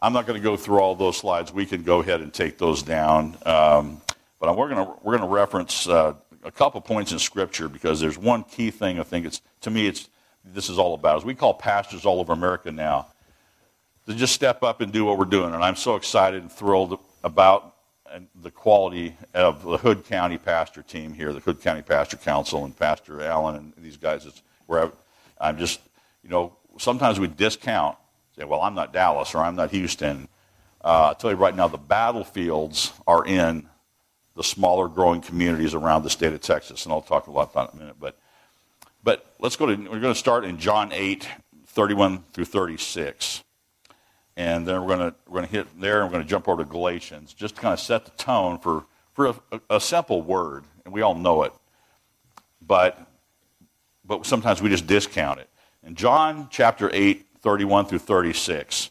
I'm 0.00 0.12
not 0.12 0.26
going 0.26 0.38
to 0.38 0.44
go 0.44 0.56
through 0.56 0.80
all 0.80 0.94
those 0.94 1.16
slides. 1.16 1.52
We 1.52 1.64
can 1.64 1.82
go 1.82 2.00
ahead 2.00 2.20
and 2.20 2.32
take 2.32 2.58
those 2.58 2.82
down. 2.82 3.36
Um, 3.46 4.02
but 4.40 4.56
we're 4.56 4.68
going 4.68 4.84
to 4.84 4.92
we're 5.02 5.16
going 5.16 5.28
to 5.28 5.34
reference 5.34 5.86
uh, 5.86 6.14
a 6.42 6.50
couple 6.50 6.80
points 6.80 7.12
in 7.12 7.18
Scripture 7.18 7.68
because 7.68 8.00
there's 8.00 8.18
one 8.18 8.44
key 8.44 8.70
thing 8.70 8.98
I 8.98 9.04
think 9.04 9.24
it's 9.24 9.40
to 9.60 9.70
me 9.70 9.86
it's 9.86 10.08
this 10.44 10.68
is 10.68 10.78
all 10.78 10.94
about. 10.94 11.18
As 11.18 11.24
we 11.24 11.34
call 11.34 11.54
pastors 11.54 12.04
all 12.04 12.18
over 12.18 12.32
America 12.32 12.72
now 12.72 13.06
to 14.06 14.14
just 14.14 14.34
step 14.34 14.62
up 14.62 14.80
and 14.80 14.92
do 14.92 15.04
what 15.04 15.18
we're 15.18 15.24
doing, 15.24 15.54
and 15.54 15.62
I'm 15.62 15.76
so 15.76 15.94
excited 15.94 16.42
and 16.42 16.50
thrilled 16.50 16.98
about 17.22 17.71
the 18.34 18.50
quality 18.50 19.16
of 19.34 19.62
the 19.62 19.78
Hood 19.78 20.04
County 20.04 20.38
pastor 20.38 20.82
team 20.82 21.14
here, 21.14 21.32
the 21.32 21.40
Hood 21.40 21.60
County 21.60 21.82
Pastor 21.82 22.16
Council, 22.16 22.64
and 22.64 22.76
Pastor 22.76 23.22
Allen 23.22 23.56
and 23.56 23.84
these 23.84 23.96
guys. 23.96 24.26
It's 24.26 24.42
where 24.66 24.90
I'm 25.40 25.58
just, 25.58 25.80
you 26.22 26.30
know, 26.30 26.56
sometimes 26.78 27.18
we 27.18 27.26
discount, 27.26 27.96
say, 28.36 28.44
well, 28.44 28.60
I'm 28.60 28.74
not 28.74 28.92
Dallas 28.92 29.34
or 29.34 29.38
I'm 29.38 29.56
not 29.56 29.70
Houston. 29.70 30.28
Uh, 30.84 31.08
I'll 31.08 31.14
tell 31.14 31.30
you 31.30 31.36
right 31.36 31.54
now, 31.54 31.68
the 31.68 31.78
battlefields 31.78 32.92
are 33.06 33.24
in 33.24 33.68
the 34.34 34.44
smaller 34.44 34.88
growing 34.88 35.20
communities 35.20 35.74
around 35.74 36.02
the 36.02 36.10
state 36.10 36.32
of 36.32 36.40
Texas, 36.40 36.84
and 36.84 36.92
I'll 36.92 37.02
talk 37.02 37.26
a 37.26 37.30
lot 37.30 37.52
about 37.52 37.68
it 37.68 37.74
in 37.74 37.80
a 37.80 37.82
minute. 37.82 37.96
But, 38.00 38.18
but 39.04 39.26
let's 39.38 39.56
go 39.56 39.66
to, 39.66 39.74
we're 39.76 40.00
going 40.00 40.14
to 40.14 40.14
start 40.14 40.44
in 40.44 40.58
John 40.58 40.90
8, 40.92 41.28
31 41.66 42.24
through 42.32 42.46
36. 42.46 43.44
And 44.36 44.66
then 44.66 44.80
we're 44.80 44.96
going 44.96 45.10
to, 45.10 45.14
we're 45.28 45.42
to 45.42 45.46
hit 45.46 45.80
there 45.80 46.02
and 46.02 46.08
we're 46.08 46.14
going 46.14 46.24
to 46.24 46.28
jump 46.30 46.48
over 46.48 46.64
to 46.64 46.68
Galatians, 46.68 47.34
just 47.34 47.56
to 47.56 47.60
kind 47.60 47.72
of 47.72 47.80
set 47.80 48.04
the 48.04 48.10
tone 48.12 48.58
for, 48.58 48.84
for 49.12 49.34
a, 49.50 49.60
a 49.70 49.80
simple 49.80 50.22
word, 50.22 50.64
and 50.84 50.94
we 50.94 51.02
all 51.02 51.14
know 51.14 51.42
it. 51.42 51.52
But, 52.66 52.98
but 54.04 54.24
sometimes 54.24 54.62
we 54.62 54.70
just 54.70 54.86
discount 54.86 55.40
it. 55.40 55.50
In 55.84 55.94
John 55.94 56.48
chapter 56.50 56.90
8, 56.92 57.26
31 57.40 57.86
through 57.86 57.98
36, 57.98 58.90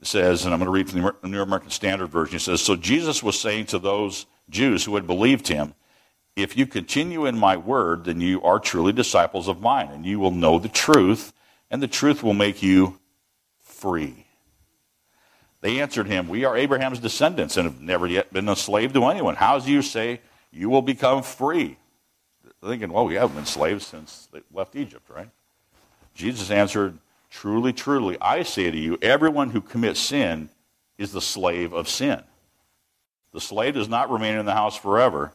it 0.00 0.06
says, 0.06 0.44
and 0.44 0.54
I'm 0.54 0.60
going 0.60 0.66
to 0.66 0.72
read 0.72 0.88
from 0.88 1.02
the 1.02 1.28
New 1.28 1.42
American 1.42 1.70
Standard 1.70 2.06
Version. 2.06 2.36
It 2.36 2.40
says, 2.40 2.62
So 2.62 2.76
Jesus 2.76 3.22
was 3.22 3.38
saying 3.38 3.66
to 3.66 3.78
those 3.78 4.26
Jews 4.48 4.84
who 4.84 4.94
had 4.94 5.06
believed 5.06 5.48
him, 5.48 5.74
If 6.36 6.56
you 6.56 6.66
continue 6.66 7.26
in 7.26 7.36
my 7.36 7.56
word, 7.56 8.04
then 8.04 8.20
you 8.20 8.40
are 8.42 8.58
truly 8.58 8.92
disciples 8.92 9.48
of 9.48 9.60
mine, 9.60 9.90
and 9.90 10.06
you 10.06 10.18
will 10.18 10.30
know 10.30 10.58
the 10.58 10.68
truth, 10.68 11.32
and 11.70 11.82
the 11.82 11.88
truth 11.88 12.22
will 12.22 12.34
make 12.34 12.62
you 12.62 12.98
free. 13.78 14.26
They 15.60 15.80
answered 15.80 16.06
him, 16.06 16.28
We 16.28 16.44
are 16.44 16.56
Abraham's 16.56 17.00
descendants 17.00 17.56
and 17.56 17.64
have 17.68 17.80
never 17.80 18.06
yet 18.06 18.32
been 18.32 18.48
a 18.48 18.56
slave 18.56 18.92
to 18.92 19.04
anyone. 19.06 19.36
How 19.36 19.58
do 19.58 19.70
you 19.70 19.82
say 19.82 20.20
you 20.52 20.68
will 20.68 20.82
become 20.82 21.22
free? 21.22 21.76
They're 22.42 22.70
thinking, 22.70 22.92
Well, 22.92 23.06
we 23.06 23.14
haven't 23.14 23.36
been 23.36 23.46
slaves 23.46 23.86
since 23.86 24.28
they 24.32 24.40
left 24.52 24.76
Egypt, 24.76 25.08
right? 25.08 25.30
Jesus 26.14 26.50
answered, 26.50 26.98
Truly, 27.30 27.72
truly, 27.72 28.16
I 28.20 28.42
say 28.42 28.70
to 28.70 28.76
you, 28.76 28.98
everyone 29.02 29.50
who 29.50 29.60
commits 29.60 30.00
sin 30.00 30.48
is 30.96 31.12
the 31.12 31.20
slave 31.20 31.72
of 31.72 31.88
sin. 31.88 32.22
The 33.32 33.40
slave 33.40 33.74
does 33.74 33.88
not 33.88 34.10
remain 34.10 34.38
in 34.38 34.46
the 34.46 34.54
house 34.54 34.76
forever. 34.76 35.32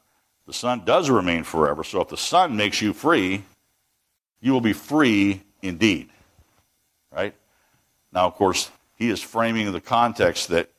The 0.48 0.54
son 0.54 0.84
does 0.84 1.10
remain 1.10 1.44
forever. 1.44 1.84
So 1.84 2.02
if 2.02 2.10
the 2.10 2.18
son 2.18 2.58
makes 2.58 2.82
you 2.82 2.94
free, 2.94 3.44
you 4.42 4.52
will 4.52 4.62
be 4.62 4.74
free 4.74 5.42
indeed. 5.62 6.10
Right? 7.12 7.36
Now, 8.14 8.28
of 8.28 8.36
course, 8.36 8.70
he 8.96 9.10
is 9.10 9.22
framing 9.22 9.72
the 9.72 9.82
context 9.82 10.50
that, 10.50 10.70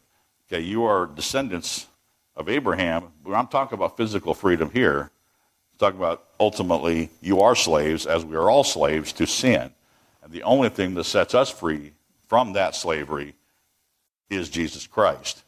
okay, 0.47 0.63
you 0.63 0.85
are 0.85 1.07
descendants 1.07 1.89
of 2.37 2.49
Abraham. 2.49 3.13
I'm 3.27 3.49
talking 3.49 3.77
about 3.77 3.97
physical 3.97 4.35
freedom 4.35 4.71
here. 4.71 5.11
I'm 5.73 5.79
talking 5.79 5.99
about 5.99 6.25
ultimately 6.39 7.11
you 7.21 7.41
are 7.41 7.57
slaves, 7.57 8.07
as 8.07 8.25
we 8.25 8.37
are 8.37 8.49
all 8.49 8.65
slaves, 8.65 9.13
to 9.15 9.27
sin. 9.27 9.73
And 10.23 10.33
the 10.33 10.45
only 10.45 10.69
thing 10.69 10.95
that 10.95 11.05
sets 11.05 11.35
us 11.35 11.51
free 11.51 11.93
from 12.29 12.53
that 12.53 12.75
slavery 12.77 13.35
is 14.31 14.49
Jesus 14.49 14.87
Christ. 14.87 15.43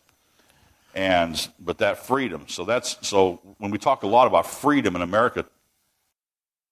And 0.95 1.47
but 1.61 1.79
that 1.79 2.07
freedom, 2.07 2.45
so 2.49 2.65
that's 2.65 2.97
so 3.07 3.41
when 3.59 3.71
we 3.71 3.77
talk 3.77 4.03
a 4.03 4.07
lot 4.07 4.27
about 4.27 4.47
freedom 4.47 4.97
in 4.97 5.03
America, 5.03 5.45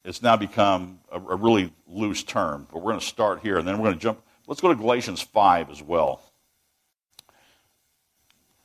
it's 0.02 0.22
now 0.22 0.36
become 0.36 1.00
a, 1.12 1.18
a 1.18 1.36
really 1.36 1.72
loose 1.86 2.22
term. 2.22 2.66
But 2.72 2.78
we're 2.78 2.92
going 2.92 3.00
to 3.00 3.06
start 3.06 3.40
here, 3.40 3.58
and 3.58 3.68
then 3.68 3.78
we're 3.78 3.84
going 3.84 3.98
to 3.98 4.02
jump. 4.02 4.22
Let's 4.46 4.60
go 4.60 4.68
to 4.68 4.74
Galatians 4.74 5.22
five 5.22 5.70
as 5.70 5.82
well, 5.82 6.20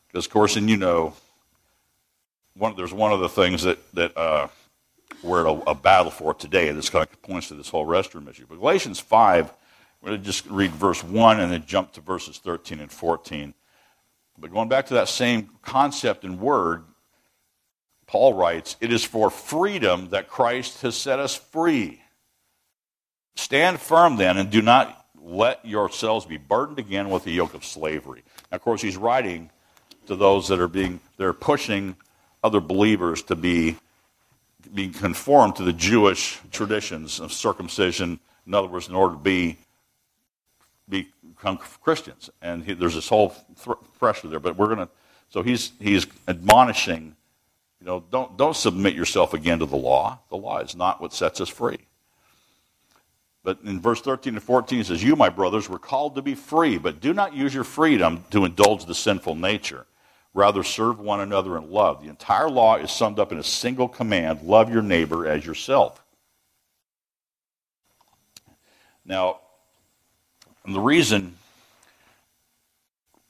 because 0.08 0.26
of 0.26 0.32
course, 0.32 0.58
and 0.58 0.70
you 0.70 0.78
know, 0.78 1.14
one, 2.56 2.76
there's 2.76 2.94
one 2.94 3.14
of 3.14 3.22
the 3.22 3.30
things 3.30 3.64
that 3.64 3.80
that 3.94 4.18
uh, 4.18 4.50
we're 5.24 5.48
at 5.48 5.48
a, 5.48 5.72
a 5.72 5.76
battle 5.76 6.12
for 6.12 6.34
today. 6.34 6.72
This 6.72 6.90
kind 6.90 7.08
of 7.08 7.22
points 7.22 7.48
to 7.50 7.56
this 7.56 7.70
whole 7.70 7.86
restroom 7.86 8.30
issue. 8.30 8.46
But 8.48 8.60
Galatians 8.60 9.00
5, 9.00 9.54
we're 10.02 10.10
going 10.10 10.20
to 10.20 10.26
just 10.26 10.46
read 10.48 10.72
verse 10.72 11.04
1 11.04 11.40
and 11.40 11.52
then 11.52 11.64
jump 11.66 11.94
to 11.94 12.02
verses 12.02 12.38
13 12.38 12.80
and 12.80 12.92
14. 12.92 13.54
But 14.38 14.54
going 14.54 14.70
back 14.70 14.86
to 14.88 14.94
that 14.96 15.10
same 15.10 15.50
concept 15.62 16.24
and 16.24 16.40
word, 16.40 16.84
Paul 18.08 18.34
writes, 18.34 18.78
It 18.80 18.94
is 18.94 19.04
for 19.04 19.30
freedom 19.30 20.10
that 20.10 20.30
Christ 20.30 20.82
has 20.82 20.96
set 20.96 21.20
us 21.20 21.36
free. 21.36 22.02
Stand 23.36 23.80
firm 23.80 24.16
then 24.16 24.38
and 24.38 24.50
do 24.50 24.62
not 24.62 24.99
let 25.24 25.66
yourselves 25.66 26.26
be 26.26 26.38
burdened 26.38 26.80
again 26.80 27.10
with 27.10 27.24
the 27.24 27.32
yoke 27.32 27.54
of 27.54 27.66
slavery. 27.66 28.24
Now, 28.52 28.56
of 28.56 28.62
course, 28.62 28.82
he's 28.82 28.98
writing 28.98 29.50
to 30.08 30.16
those 30.16 30.48
that 30.48 30.60
are 30.60 30.68
being, 30.68 31.00
they're 31.18 31.34
pushing 31.34 31.96
other 32.44 32.60
believers 32.60 33.22
to 33.24 33.36
be 33.36 33.78
being 34.74 34.94
conformed 34.94 35.56
to 35.58 35.64
the 35.64 35.74
Jewish 35.74 36.40
traditions 36.52 37.20
of 37.20 37.32
circumcision. 37.34 38.20
In 38.46 38.54
other 38.54 38.68
words, 38.68 38.88
in 38.88 38.96
order 38.96 39.16
to 39.16 39.22
be 39.22 39.58
become 40.90 41.58
Christians, 41.58 42.30
and 42.42 42.64
he, 42.64 42.74
there's 42.74 42.96
this 42.96 43.10
whole 43.10 43.36
th- 43.64 43.78
pressure 44.00 44.28
there. 44.28 44.40
But 44.40 44.58
we're 44.58 44.74
to. 44.76 44.90
So 45.30 45.44
he's 45.44 45.72
he's 45.80 46.08
admonishing. 46.28 47.16
You 47.80 47.86
know, 47.86 48.04
don't 48.12 48.36
don't 48.38 48.56
submit 48.56 48.96
yourself 48.96 49.34
again 49.34 49.60
to 49.60 49.66
the 49.66 49.78
law. 49.78 50.20
The 50.30 50.38
law 50.38 50.60
is 50.60 50.76
not 50.76 51.00
what 51.00 51.14
sets 51.14 51.40
us 51.40 51.50
free. 51.50 51.78
But 53.50 53.62
in 53.66 53.82
verse 53.82 54.00
13 54.02 54.36
and 54.36 54.44
14 54.44 54.82
it 54.82 54.86
says, 54.86 55.04
You, 55.04 55.16
my 55.16 55.30
brothers, 55.30 55.68
were 55.68 55.80
called 55.80 56.14
to 56.14 56.22
be 56.22 56.36
free, 56.36 56.78
but 56.78 57.02
do 57.02 57.16
not 57.16 57.34
use 57.34 57.52
your 57.52 57.64
freedom 57.64 58.24
to 58.30 58.46
indulge 58.46 58.86
the 58.86 58.94
sinful 58.94 59.34
nature. 59.34 59.88
Rather, 60.36 60.62
serve 60.62 61.00
one 61.00 61.20
another 61.20 61.58
in 61.58 61.72
love. 61.72 62.04
The 62.04 62.10
entire 62.10 62.48
law 62.48 62.76
is 62.76 62.92
summed 62.92 63.18
up 63.18 63.32
in 63.32 63.40
a 63.40 63.44
single 63.44 63.88
command 63.88 64.44
love 64.44 64.72
your 64.72 64.84
neighbor 64.84 65.28
as 65.28 65.44
yourself. 65.44 66.00
Now, 69.04 69.40
the 70.64 70.80
reason 70.80 71.36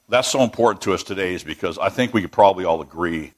that's 0.09 0.27
so 0.27 0.41
important 0.41 0.81
to 0.81 0.93
us 0.93 1.01
today 1.03 1.33
is 1.33 1.45
because 1.45 1.77
I 1.77 1.87
think 1.87 2.13
we 2.13 2.19
could 2.19 2.33
probably 2.33 2.65
all 2.65 2.81
agree 2.81 3.31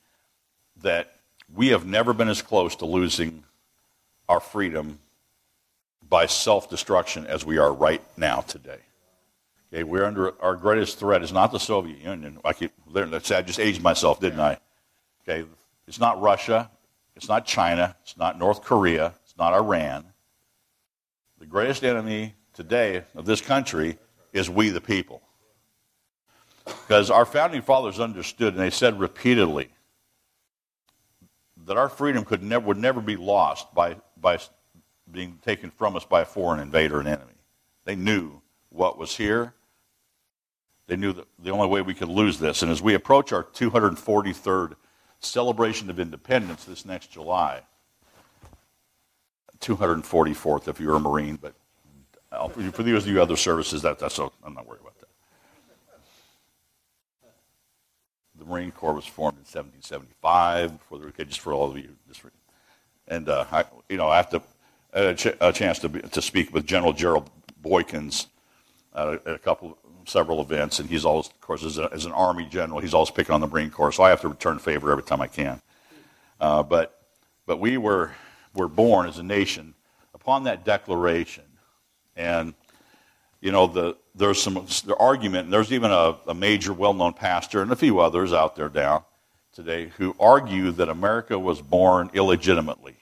that 0.81 1.13
we 1.53 1.67
have 1.67 1.85
never 1.85 2.11
been 2.11 2.27
as 2.27 2.41
close 2.41 2.75
to 2.77 2.88
losing 2.88 3.43
our 4.27 4.39
freedom 4.39 4.97
by 6.12 6.25
self 6.25 6.70
destruction 6.70 7.25
as 7.25 7.44
we 7.46 7.58
are 7.58 7.74
right 7.74 8.03
now 8.18 8.41
today. 8.41 8.80
Okay, 9.74 9.84
we're 9.84 10.03
under 10.03 10.39
our 10.44 10.58
greatest 10.58 11.00
threat 11.00 11.24
is 11.24 11.32
not 11.32 11.53
the 11.53 11.58
Soviet 11.58 12.00
Union. 12.00 12.38
I 12.44 12.51
keep 12.51 12.74
let's 12.86 13.32
I 13.32 13.41
just 13.41 13.60
aged 13.60 13.82
myself, 13.82 14.20
didn't 14.20 14.41
I? 14.41 14.58
Okay, 15.24 15.48
it's 15.88 16.00
not 16.00 16.22
Russia, 16.22 16.70
it's 17.15 17.30
not 17.30 17.46
China, 17.46 17.96
it's 18.03 18.18
not 18.18 18.38
North 18.38 18.62
Korea, 18.62 19.13
it's 19.24 19.38
not 19.38 19.53
Iran. 19.53 20.06
The 21.39 21.46
greatest 21.46 21.84
enemy 21.84 22.36
today 22.53 23.03
of 23.15 23.25
this 23.25 23.39
country 23.39 23.98
is 24.34 24.50
we 24.50 24.70
the 24.70 24.82
people. 24.82 25.22
Because 26.65 27.10
our 27.10 27.25
founding 27.25 27.62
fathers 27.62 28.01
understood 28.01 28.53
and 28.53 28.62
they 28.62 28.70
said 28.70 29.00
repeatedly 29.00 29.70
that 31.65 31.77
our 31.77 31.89
freedom 31.89 32.25
could 32.25 32.44
never, 32.44 32.68
would 32.68 32.77
never 32.77 33.00
be 33.00 33.15
lost 33.15 33.74
by, 33.74 33.96
by 34.18 34.38
being 35.12 35.39
taken 35.44 35.72
from 35.72 35.96
us 35.96 36.06
by 36.06 36.22
a 36.22 36.25
foreign 36.25 36.60
invader 36.60 37.00
and 37.00 37.08
enemy. 37.08 37.34
They 37.86 37.96
knew 37.96 38.41
what 38.70 38.98
was 38.98 39.18
here 39.18 39.53
they 40.91 40.98
knew 40.98 41.13
that 41.13 41.25
the 41.39 41.51
only 41.51 41.70
way 41.70 41.82
we 41.82 41.94
could 41.94 42.10
lose 42.10 42.38
this. 42.38 42.63
And 42.63 42.70
as 42.70 42.82
we 42.82 42.96
approach 42.96 43.32
our 43.32 43.46
243rd 43.46 44.74
celebration 45.22 45.89
of 45.89 46.01
independence 46.01 46.65
this 46.65 46.84
next 46.84 47.12
July, 47.12 47.62
244th 49.62 50.68
if 50.68 50.82
you're 50.82 50.98
a 50.98 51.00
Marine, 51.00 51.39
but 51.41 51.53
for 52.74 52.84
those 52.84 53.03
of 53.03 53.08
you 53.08 53.22
other 53.22 53.38
services, 53.38 53.82
that, 53.84 54.00
that's 54.00 54.15
so, 54.15 54.34
I'm 54.44 54.53
not 54.53 54.68
worried 54.68 54.82
about 54.82 55.00
that. 55.00 55.08
The 58.38 58.44
Marine 58.44 58.72
Corps 58.74 58.94
was 58.94 59.06
formed 59.06 59.38
in 59.38 59.46
1775. 59.46 60.77
Before 60.77 61.00
the 61.00 61.24
just 61.24 61.39
for 61.39 61.53
all 61.53 61.72
of 61.72 61.77
you, 61.77 61.96
for, 62.12 62.34
and 63.08 63.30
uh, 63.30 63.46
I, 63.50 63.63
you 63.88 63.96
know, 63.96 64.10
I 64.10 64.18
have 64.18 64.30
to 64.32 64.41
a, 64.93 65.13
ch- 65.13 65.38
a 65.39 65.53
chance 65.53 65.79
to 65.79 65.89
be, 65.89 66.01
to 66.01 66.21
speak 66.21 66.53
with 66.53 66.65
General 66.65 66.93
Gerald 66.93 67.29
Boykins 67.63 68.27
uh, 68.93 69.17
at 69.25 69.33
a 69.33 69.39
couple, 69.39 69.77
several 70.05 70.41
events, 70.41 70.79
and 70.79 70.89
he's 70.89 71.05
always, 71.05 71.27
of 71.27 71.41
course, 71.41 71.63
as, 71.63 71.77
a, 71.77 71.89
as, 71.93 72.05
an 72.05 72.12
Army 72.12 72.45
general, 72.50 72.79
he's 72.79 72.93
always 72.93 73.12
picking 73.12 73.33
on 73.33 73.41
the 73.41 73.48
Marine 73.48 73.69
Corps, 73.69 73.91
so 73.91 74.03
I 74.03 74.10
have 74.10 74.21
to 74.21 74.29
return 74.29 74.60
favor 74.60 74.91
every 74.91 75.03
time 75.03 75.21
I 75.21 75.27
can. 75.27 75.62
Uh, 76.39 76.63
but 76.63 76.98
but 77.45 77.60
we 77.60 77.77
were 77.77 78.12
were 78.55 78.67
born 78.67 79.07
as 79.07 79.19
a 79.19 79.24
nation 79.24 79.74
upon 80.13 80.43
that 80.45 80.65
declaration, 80.65 81.43
and 82.15 82.53
you 83.41 83.51
know 83.51 83.67
the 83.67 83.95
there's 84.15 84.41
some 84.41 84.55
the 84.86 84.95
argument, 85.00 85.45
and 85.45 85.53
there's 85.53 85.71
even 85.71 85.91
a, 85.91 86.15
a 86.27 86.33
major, 86.33 86.74
well-known 86.74 87.13
pastor 87.13 87.62
and 87.62 87.71
a 87.71 87.75
few 87.75 88.00
others 88.00 88.33
out 88.33 88.55
there 88.55 88.69
now 88.69 89.05
today 89.53 89.91
who 89.98 90.15
argue 90.19 90.71
that 90.71 90.89
America 90.89 91.38
was 91.38 91.62
born 91.62 92.10
illegitimately, 92.13 92.95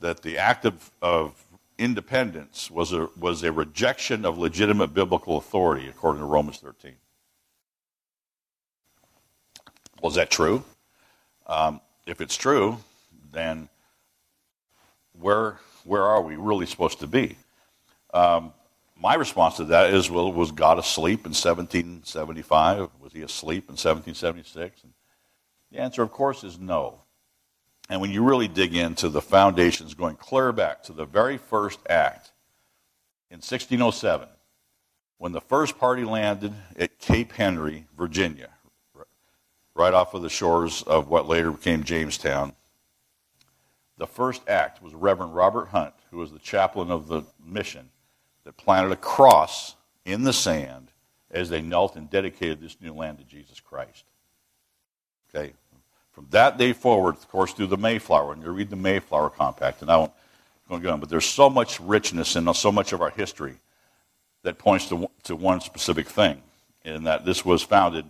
that 0.00 0.22
the 0.22 0.38
act 0.38 0.64
of, 0.64 0.90
of 1.02 1.34
independence 1.78 2.70
was 2.70 2.92
a, 2.92 3.08
was 3.18 3.42
a 3.42 3.52
rejection 3.52 4.24
of 4.24 4.38
legitimate 4.38 4.94
biblical 4.94 5.36
authority, 5.36 5.88
according 5.88 6.20
to 6.20 6.26
Romans 6.26 6.58
13. 6.58 6.94
Was 10.02 10.14
that 10.14 10.30
true? 10.30 10.62
Um, 11.46 11.80
if 12.06 12.20
it's 12.20 12.36
true, 12.36 12.78
then 13.32 13.68
where, 15.18 15.58
where 15.84 16.02
are 16.02 16.22
we 16.22 16.36
really 16.36 16.66
supposed 16.66 17.00
to 17.00 17.06
be? 17.06 17.36
Um, 18.14 18.52
my 19.00 19.14
response 19.14 19.56
to 19.56 19.64
that 19.66 19.92
is, 19.92 20.10
well, 20.10 20.32
was 20.32 20.50
God 20.50 20.78
asleep 20.78 21.20
in 21.20 21.32
1775? 21.32 22.88
Was 23.00 23.12
he 23.12 23.22
asleep 23.22 23.64
in 23.64 23.74
1776? 23.74 24.82
And 24.82 24.92
the 25.70 25.78
answer, 25.78 26.02
of 26.02 26.10
course, 26.10 26.42
is 26.42 26.58
no. 26.58 27.02
And 27.88 28.00
when 28.00 28.10
you 28.10 28.22
really 28.22 28.48
dig 28.48 28.74
into 28.74 29.08
the 29.08 29.22
foundations 29.22 29.94
going 29.94 30.16
clear 30.16 30.52
back 30.52 30.82
to 30.84 30.92
the 30.92 31.06
very 31.06 31.38
first 31.38 31.80
act 31.88 32.32
in 33.30 33.36
1607, 33.36 34.28
when 35.16 35.32
the 35.32 35.40
first 35.40 35.78
party 35.78 36.04
landed 36.04 36.52
at 36.78 36.98
Cape 36.98 37.32
Henry, 37.32 37.86
Virginia, 37.96 38.50
right 39.74 39.94
off 39.94 40.14
of 40.14 40.22
the 40.22 40.28
shores 40.28 40.82
of 40.82 41.08
what 41.08 41.28
later 41.28 41.50
became 41.50 41.82
Jamestown, 41.82 42.52
the 43.96 44.06
first 44.06 44.42
act 44.48 44.82
was 44.82 44.94
Reverend 44.94 45.34
Robert 45.34 45.68
Hunt, 45.68 45.94
who 46.10 46.18
was 46.18 46.30
the 46.30 46.38
chaplain 46.38 46.90
of 46.90 47.08
the 47.08 47.22
mission, 47.44 47.90
that 48.44 48.56
planted 48.56 48.92
a 48.92 48.96
cross 48.96 49.74
in 50.04 50.22
the 50.22 50.32
sand 50.32 50.92
as 51.30 51.50
they 51.50 51.60
knelt 51.60 51.96
and 51.96 52.08
dedicated 52.08 52.60
this 52.60 52.76
new 52.80 52.94
land 52.94 53.18
to 53.18 53.24
Jesus 53.24 53.60
Christ. 53.60 54.04
Okay, 55.34 55.52
from 56.18 56.26
that 56.30 56.58
day 56.58 56.72
forward, 56.72 57.14
of 57.14 57.28
course, 57.28 57.52
through 57.52 57.68
the 57.68 57.76
Mayflower, 57.76 58.32
and 58.32 58.42
you 58.42 58.50
read 58.50 58.70
the 58.70 58.74
Mayflower 58.74 59.30
Compact, 59.30 59.82
and 59.82 59.88
I 59.88 59.98
won't 60.68 60.82
go 60.82 60.90
on, 60.90 60.98
but 60.98 61.08
there's 61.08 61.24
so 61.24 61.48
much 61.48 61.78
richness 61.78 62.34
in 62.34 62.52
so 62.54 62.72
much 62.72 62.92
of 62.92 63.00
our 63.00 63.10
history 63.10 63.54
that 64.42 64.58
points 64.58 64.88
to, 64.88 65.08
to 65.22 65.36
one 65.36 65.60
specific 65.60 66.08
thing, 66.08 66.42
in 66.84 67.04
that 67.04 67.24
this 67.24 67.44
was 67.44 67.62
founded 67.62 68.04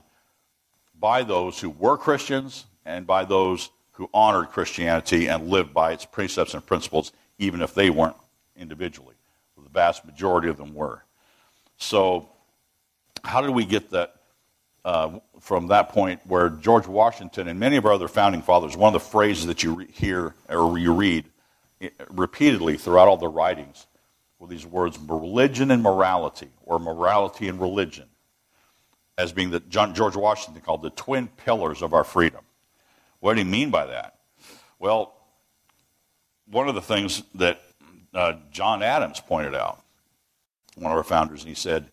by 0.99 1.23
those 1.23 1.61
who 1.61 1.69
were 1.69 1.99
Christians 1.99 2.65
and 2.87 3.07
by 3.07 3.27
those 3.27 3.69
who 3.93 4.09
honored 4.15 4.49
Christianity 4.49 5.27
and 5.27 5.51
lived 5.51 5.75
by 5.75 5.93
its 5.93 6.07
precepts 6.07 6.55
and 6.55 6.65
principles, 6.65 7.13
even 7.37 7.61
if 7.61 7.75
they 7.75 7.91
weren't 7.91 8.17
individually. 8.57 9.17
The 9.63 9.69
vast 9.69 10.07
majority 10.07 10.49
of 10.49 10.57
them 10.57 10.75
were. 10.75 11.05
So, 11.77 12.31
how 13.23 13.43
did 13.43 13.51
we 13.51 13.67
get 13.67 13.91
that 13.91 14.18
uh, 14.85 15.19
from 15.41 15.69
that 15.69 15.91
point 15.91 16.21
where 16.27 16.49
George 16.49 16.87
Washington 16.87 17.49
and 17.49 17.59
many 17.59 17.77
of 17.77 17.85
our 17.85 17.93
other 17.93 18.09
founding 18.09 18.43
fathers, 18.43 18.77
one 18.77 18.95
of 18.95 19.03
the 19.03 19.09
phrases 19.09 19.47
that 19.47 19.63
you 19.63 19.75
re- 19.75 19.89
hear 19.93 20.35
or 20.49 20.79
you 20.79 20.93
read 20.95 21.25
eh, 21.81 21.91
repeatedly 22.11 22.77
throughout 22.77 23.09
all 23.09 23.17
the 23.17 23.29
writings 23.29 23.87
were 24.39 24.47
these 24.49 24.67
words 24.67 24.99
religion 24.99 25.71
and 25.71 25.83
morality, 25.83 26.49
or 26.65 26.79
morality 26.79 27.49
and 27.49 27.61
religion, 27.61 28.07
as 29.17 29.33
being 29.33 29.51
that 29.51 29.69
George 29.69 30.17
Washington 30.17 30.63
called 30.63 30.83
the 30.83 30.91
twin 30.91 31.27
pillars 31.29 31.83
of 31.83 31.93
our 31.93 32.05
freedom. 32.05 32.45
What 33.21 33.35
did 33.35 33.45
he 33.45 33.51
mean 33.51 33.71
by 33.71 33.87
that? 33.87 34.19
Well, 34.79 35.15
one 36.47 36.69
of 36.69 36.77
the 36.77 36.81
things 36.81 37.25
that 37.35 37.61
uh, 38.15 38.35
John 38.53 38.83
Adams 38.83 39.21
pointed 39.21 39.55
out, 39.55 39.83
one 40.77 40.93
of 40.93 40.97
our 40.97 41.05
founders, 41.05 41.41
and 41.41 41.49
he 41.49 41.55
said, 41.55 41.91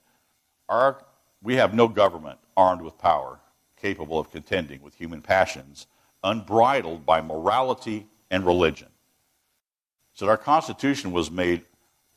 our, 0.70 1.04
We 1.42 1.56
have 1.56 1.74
no 1.74 1.88
government 1.88 2.38
armed 2.58 2.82
with 2.82 2.98
power, 2.98 3.40
capable 3.80 4.20
of 4.20 4.32
contending 4.32 4.82
with 4.82 4.96
human 4.96 5.22
passions, 5.22 5.88
unbridled 6.24 7.06
by 7.06 7.22
morality 7.22 8.08
and 8.32 8.46
religion. 8.46 8.88
So 10.14 10.28
our 10.28 10.38
Constitution 10.38 11.12
was 11.12 11.30
made 11.30 11.66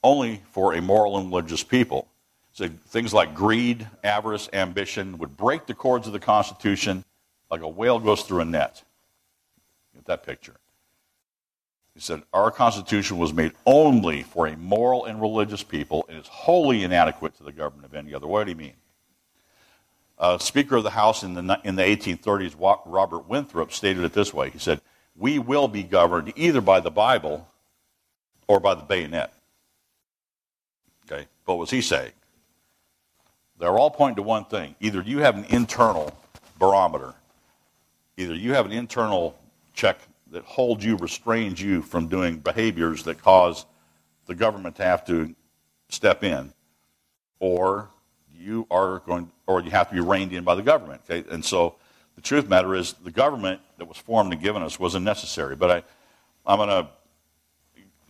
only 0.03 0.43
for 0.51 0.75
a 0.75 0.81
moral 0.81 1.19
and 1.19 1.29
religious 1.29 1.65
people. 1.65 2.09
So 2.53 2.69
things 2.69 3.13
like 3.13 3.35
greed, 3.35 3.87
avarice, 4.05 4.49
ambition 4.53 5.19
would 5.19 5.37
break 5.37 5.67
the 5.67 5.75
cords 5.75 6.07
of 6.07 6.13
the 6.13 6.21
Constitution 6.21 7.05
like 7.51 7.61
a 7.61 7.69
whale 7.69 7.99
goes 7.99 8.23
through 8.23 8.41
a 8.41 8.45
net. 8.45 8.83
Get 9.95 10.05
that 10.07 10.25
picture. 10.25 10.57
He 11.95 12.01
said, 12.01 12.23
Our 12.33 12.51
Constitution 12.51 13.19
was 13.19 13.33
made 13.33 13.53
only 13.67 14.23
for 14.23 14.47
a 14.47 14.57
moral 14.57 15.07
and 15.07 15.21
religious 15.21 15.63
people 15.63 16.07
and 16.09 16.19
is 16.19 16.29
wholly 16.29 16.85
inadequate 16.85 17.37
to 17.39 17.43
the 17.43 17.53
government 17.53 17.87
of 17.87 17.95
any 17.95 18.15
other. 18.15 18.27
What 18.27 18.45
do 18.45 18.51
you 18.51 18.57
mean? 18.57 18.75
Uh, 20.19 20.37
Speaker 20.39 20.77
of 20.77 20.83
the 20.83 20.91
House 20.91 21.23
in 21.23 21.35
the, 21.35 21.61
in 21.63 21.77
the 21.77 21.83
1830s, 21.83 22.55
Robert 22.87 23.29
Winthrop, 23.29 23.73
stated 23.73 24.03
it 24.03 24.13
this 24.13 24.35
way. 24.35 24.51
He 24.51 24.59
said, 24.59 24.81
We 25.17 25.39
will 25.39 25.69
be 25.69 25.85
governed 25.85 26.33
either 26.35 26.61
by 26.61 26.81
the 26.81 26.91
Bible 26.91 27.49
or 28.49 28.59
by 28.59 28.75
the 28.75 28.83
bayonet. 28.83 29.33
Okay, 31.11 31.27
what 31.45 31.59
was 31.59 31.71
he 31.71 31.81
saying? 31.81 32.13
They're 33.59 33.79
all 33.79 33.91
pointing 33.91 34.17
to 34.17 34.23
one 34.23 34.45
thing. 34.45 34.75
Either 34.81 35.03
you 35.03 35.19
have 35.19 35.37
an 35.37 35.45
internal 35.45 36.17
barometer, 36.59 37.15
either 38.17 38.35
you 38.35 38.55
have 38.55 38.67
an 38.67 38.73
internal 38.73 39.39
check 39.73 39.99
that 40.31 40.45
holds 40.45 40.85
you, 40.85 40.97
restrains 40.97 41.61
you 41.61 41.81
from 41.83 42.09
doing 42.09 42.39
behaviors 42.39 43.05
that 43.05 43.23
cause 43.23 43.67
the 44.27 44.35
government 44.35 44.77
to 44.77 44.85
have 44.85 45.05
to 45.07 45.35
step 45.89 46.23
in, 46.23 46.53
or 47.41 47.89
you 48.39 48.67
are 48.71 49.01
going, 49.01 49.31
or 49.47 49.61
you 49.61 49.71
have 49.71 49.89
to 49.89 49.95
be 49.95 50.01
reined 50.01 50.33
in 50.33 50.45
by 50.45 50.55
the 50.55 50.63
government. 50.63 51.03
Okay? 51.09 51.29
And 51.31 51.45
so 51.45 51.75
the 52.15 52.21
truth 52.21 52.45
the 52.45 52.51
matter 52.51 52.75
is 52.75 52.95
the 53.05 53.11
government 53.11 53.61
that 53.79 53.87
was 53.87 53.97
formed 53.97 54.33
and 54.33 54.43
given 54.43 54.63
us 54.63 54.79
wasn't 54.79 55.05
necessary. 55.05 55.57
But 55.57 55.71
I, 55.71 55.83
I'm 56.47 56.59
going 56.59 56.69
to, 56.69 56.89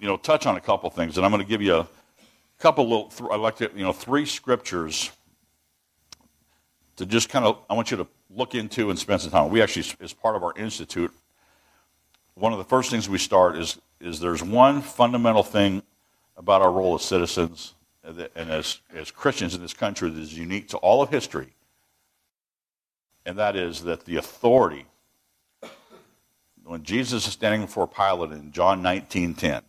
you 0.01 0.07
know, 0.07 0.17
touch 0.17 0.47
on 0.47 0.57
a 0.57 0.61
couple 0.61 0.89
things, 0.91 1.17
and 1.17 1.25
I'm 1.25 1.33
going 1.33 1.43
to 1.43 1.49
give 1.49 1.63
you 1.63 1.77
a 1.77 1.89
couple 2.59 2.85
little. 2.85 3.09
Th- 3.09 3.31
I 3.31 3.37
like 3.37 3.57
to, 3.57 3.71
you 3.75 3.83
know, 3.83 3.93
three 3.93 4.27
scriptures 4.27 5.11
to 6.97 7.07
just 7.07 7.29
kind 7.29 7.45
of. 7.45 7.59
I 7.69 7.75
want 7.75 7.91
you 7.91 7.97
to 7.97 8.07
look 8.31 8.55
into 8.55 8.91
and 8.91 8.99
spend 8.99 9.23
some 9.23 9.31
time. 9.31 9.51
We 9.51 9.63
actually, 9.63 9.87
as 10.01 10.13
part 10.13 10.37
of 10.37 10.45
our 10.45 10.53
institute, 10.57 11.13
one 12.35 12.53
of 12.53 12.59
the 12.59 12.65
first 12.65 12.91
things 12.91 13.09
we 13.09 13.19
start 13.19 13.57
is 13.57 13.81
is 14.01 14.21
there's 14.21 14.43
one 14.43 14.81
fundamental 14.81 15.43
thing 15.43 15.83
about 16.37 16.63
our 16.63 16.71
role 16.71 16.95
as 16.95 17.03
citizens 17.03 17.75
Uh, 18.09 18.27
and 18.35 18.51
as, 18.51 18.81
as 18.95 19.11
Christians 19.11 19.55
in 19.55 19.61
this 19.61 19.75
country 19.75 20.09
that 20.09 20.21
is 20.21 20.37
unique 20.37 20.69
to 20.69 20.79
all 20.79 21.03
of 21.03 21.11
history, 21.11 21.53
and 23.27 23.37
that 23.39 23.57
is 23.57 23.83
that 23.83 24.07
the 24.07 24.17
authority, 24.17 24.87
when 26.65 26.83
Jesus 26.83 27.27
is 27.27 27.33
standing 27.33 27.63
before 27.63 27.87
Pilate 27.87 28.33
in 28.33 28.53
John 28.53 28.83
19.10, 28.83 29.63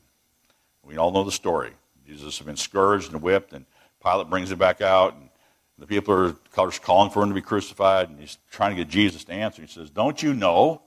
we 0.83 0.97
all 0.97 1.11
know 1.11 1.23
the 1.23 1.31
story. 1.31 1.71
Jesus 2.07 2.37
has 2.37 2.45
been 2.45 2.55
scourged 2.55 3.11
and 3.11 3.21
whipped, 3.21 3.51
and 3.53 3.65
Pilate 4.03 4.29
brings 4.29 4.51
him 4.51 4.57
back 4.57 4.81
out, 4.81 5.15
and 5.15 5.29
the 5.77 5.85
people 5.85 6.13
are 6.13 6.35
calling 6.71 7.09
for 7.09 7.21
him 7.21 7.29
to 7.29 7.35
be 7.35 7.41
crucified, 7.41 8.09
and 8.09 8.19
he's 8.19 8.37
trying 8.49 8.75
to 8.75 8.83
get 8.83 8.89
Jesus 8.89 9.25
to 9.25 9.33
answer. 9.33 9.61
He 9.61 9.67
says, 9.67 9.89
Don't 9.89 10.23
you 10.23 10.33
know 10.33 10.81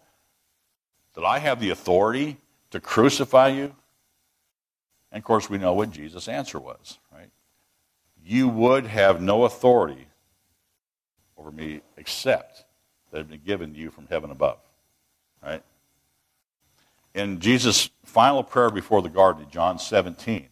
that 1.15 1.25
I 1.25 1.39
have 1.39 1.61
the 1.61 1.71
authority 1.71 2.39
to 2.71 2.81
crucify 2.81 3.49
you? 3.49 3.75
And 5.11 5.21
of 5.21 5.25
course, 5.25 5.51
we 5.51 5.59
know 5.59 5.75
what 5.75 5.91
Jesus' 5.91 6.27
answer 6.27 6.59
was, 6.59 6.99
right? 7.13 7.29
You 8.25 8.49
would 8.49 8.87
have 8.87 9.21
no 9.21 9.45
authority 9.45 10.07
over 11.37 11.51
me 11.51 11.81
except 11.97 12.65
that 13.11 13.19
had 13.19 13.29
been 13.29 13.43
given 13.45 13.75
to 13.75 13.79
you 13.79 13.91
from 13.91 14.07
heaven 14.09 14.31
above. 14.31 14.59
Right? 15.43 15.63
In 17.15 17.41
Jesus' 17.41 17.91
final 18.05 18.43
prayer 18.43 18.71
before 18.71 19.03
the 19.03 19.09
garden, 19.09 19.47
John 19.51 19.79
17, 19.79 20.49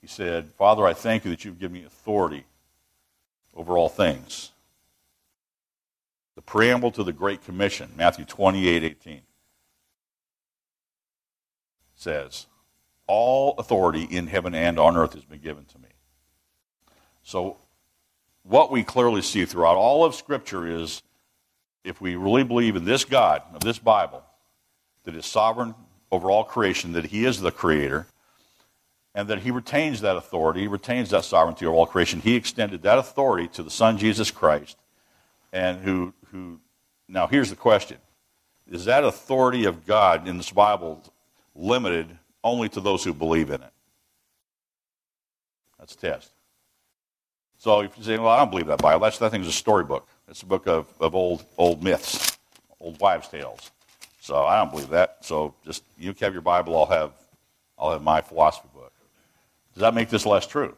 he 0.00 0.06
said, 0.06 0.52
Father, 0.52 0.86
I 0.86 0.94
thank 0.94 1.24
you 1.24 1.30
that 1.30 1.44
you've 1.44 1.58
given 1.58 1.74
me 1.74 1.84
authority 1.84 2.46
over 3.54 3.76
all 3.76 3.88
things. 3.88 4.52
The 6.36 6.42
preamble 6.42 6.92
to 6.92 7.02
the 7.02 7.12
Great 7.12 7.44
Commission, 7.44 7.90
Matthew 7.96 8.24
28 8.24 8.84
18, 8.84 9.22
says, 11.94 12.46
All 13.06 13.54
authority 13.58 14.04
in 14.04 14.26
heaven 14.28 14.54
and 14.54 14.78
on 14.78 14.96
earth 14.96 15.14
has 15.14 15.24
been 15.24 15.40
given 15.40 15.64
to 15.64 15.78
me. 15.78 15.85
So 17.26 17.56
what 18.44 18.70
we 18.70 18.84
clearly 18.84 19.20
see 19.20 19.44
throughout 19.46 19.76
all 19.76 20.04
of 20.04 20.14
Scripture 20.14 20.64
is 20.64 21.02
if 21.82 22.00
we 22.00 22.14
really 22.14 22.44
believe 22.44 22.76
in 22.76 22.84
this 22.84 23.04
God, 23.04 23.42
of 23.52 23.62
this 23.62 23.80
Bible, 23.80 24.22
that 25.02 25.16
is 25.16 25.26
sovereign 25.26 25.74
over 26.12 26.30
all 26.30 26.44
creation, 26.44 26.92
that 26.92 27.06
He 27.06 27.24
is 27.24 27.40
the 27.40 27.50
Creator, 27.50 28.06
and 29.12 29.26
that 29.26 29.40
He 29.40 29.50
retains 29.50 30.02
that 30.02 30.16
authority, 30.16 30.60
He 30.60 30.66
retains 30.68 31.10
that 31.10 31.24
sovereignty 31.24 31.66
over 31.66 31.74
all 31.74 31.86
creation, 31.86 32.20
He 32.20 32.36
extended 32.36 32.82
that 32.82 32.96
authority 32.96 33.48
to 33.48 33.64
the 33.64 33.70
Son 33.72 33.98
Jesus 33.98 34.30
Christ, 34.30 34.76
and 35.52 35.80
who, 35.80 36.14
who 36.30 36.60
now 37.08 37.26
here's 37.26 37.50
the 37.50 37.56
question 37.56 37.98
Is 38.70 38.84
that 38.84 39.02
authority 39.02 39.64
of 39.64 39.84
God 39.84 40.28
in 40.28 40.36
this 40.36 40.52
Bible 40.52 41.02
limited 41.56 42.06
only 42.44 42.68
to 42.68 42.80
those 42.80 43.02
who 43.02 43.12
believe 43.12 43.50
in 43.50 43.62
it? 43.62 43.72
That's 45.80 45.94
a 45.94 45.98
test. 45.98 46.30
So 47.66 47.80
if 47.80 47.98
you 47.98 48.04
say, 48.04 48.16
well, 48.16 48.28
I 48.28 48.38
don't 48.38 48.50
believe 48.50 48.68
that 48.68 48.80
Bible, 48.80 49.00
that's, 49.00 49.18
that 49.18 49.32
thing's 49.32 49.48
a 49.48 49.52
storybook. 49.52 50.06
It's 50.28 50.40
a 50.42 50.46
book 50.46 50.68
of, 50.68 50.86
of 51.00 51.16
old, 51.16 51.44
old 51.58 51.82
myths, 51.82 52.38
old 52.78 53.00
wives' 53.00 53.26
tales. 53.26 53.72
So 54.20 54.44
I 54.44 54.56
don't 54.58 54.70
believe 54.70 54.90
that. 54.90 55.16
So 55.22 55.52
just 55.64 55.82
you 55.98 56.14
have 56.20 56.32
your 56.32 56.42
Bible, 56.42 56.78
I'll 56.78 56.86
have, 56.86 57.10
I'll 57.76 57.90
have 57.90 58.02
my 58.02 58.20
philosophy 58.20 58.68
book. 58.72 58.92
Does 59.74 59.80
that 59.80 59.94
make 59.94 60.10
this 60.10 60.24
less 60.24 60.46
true? 60.46 60.76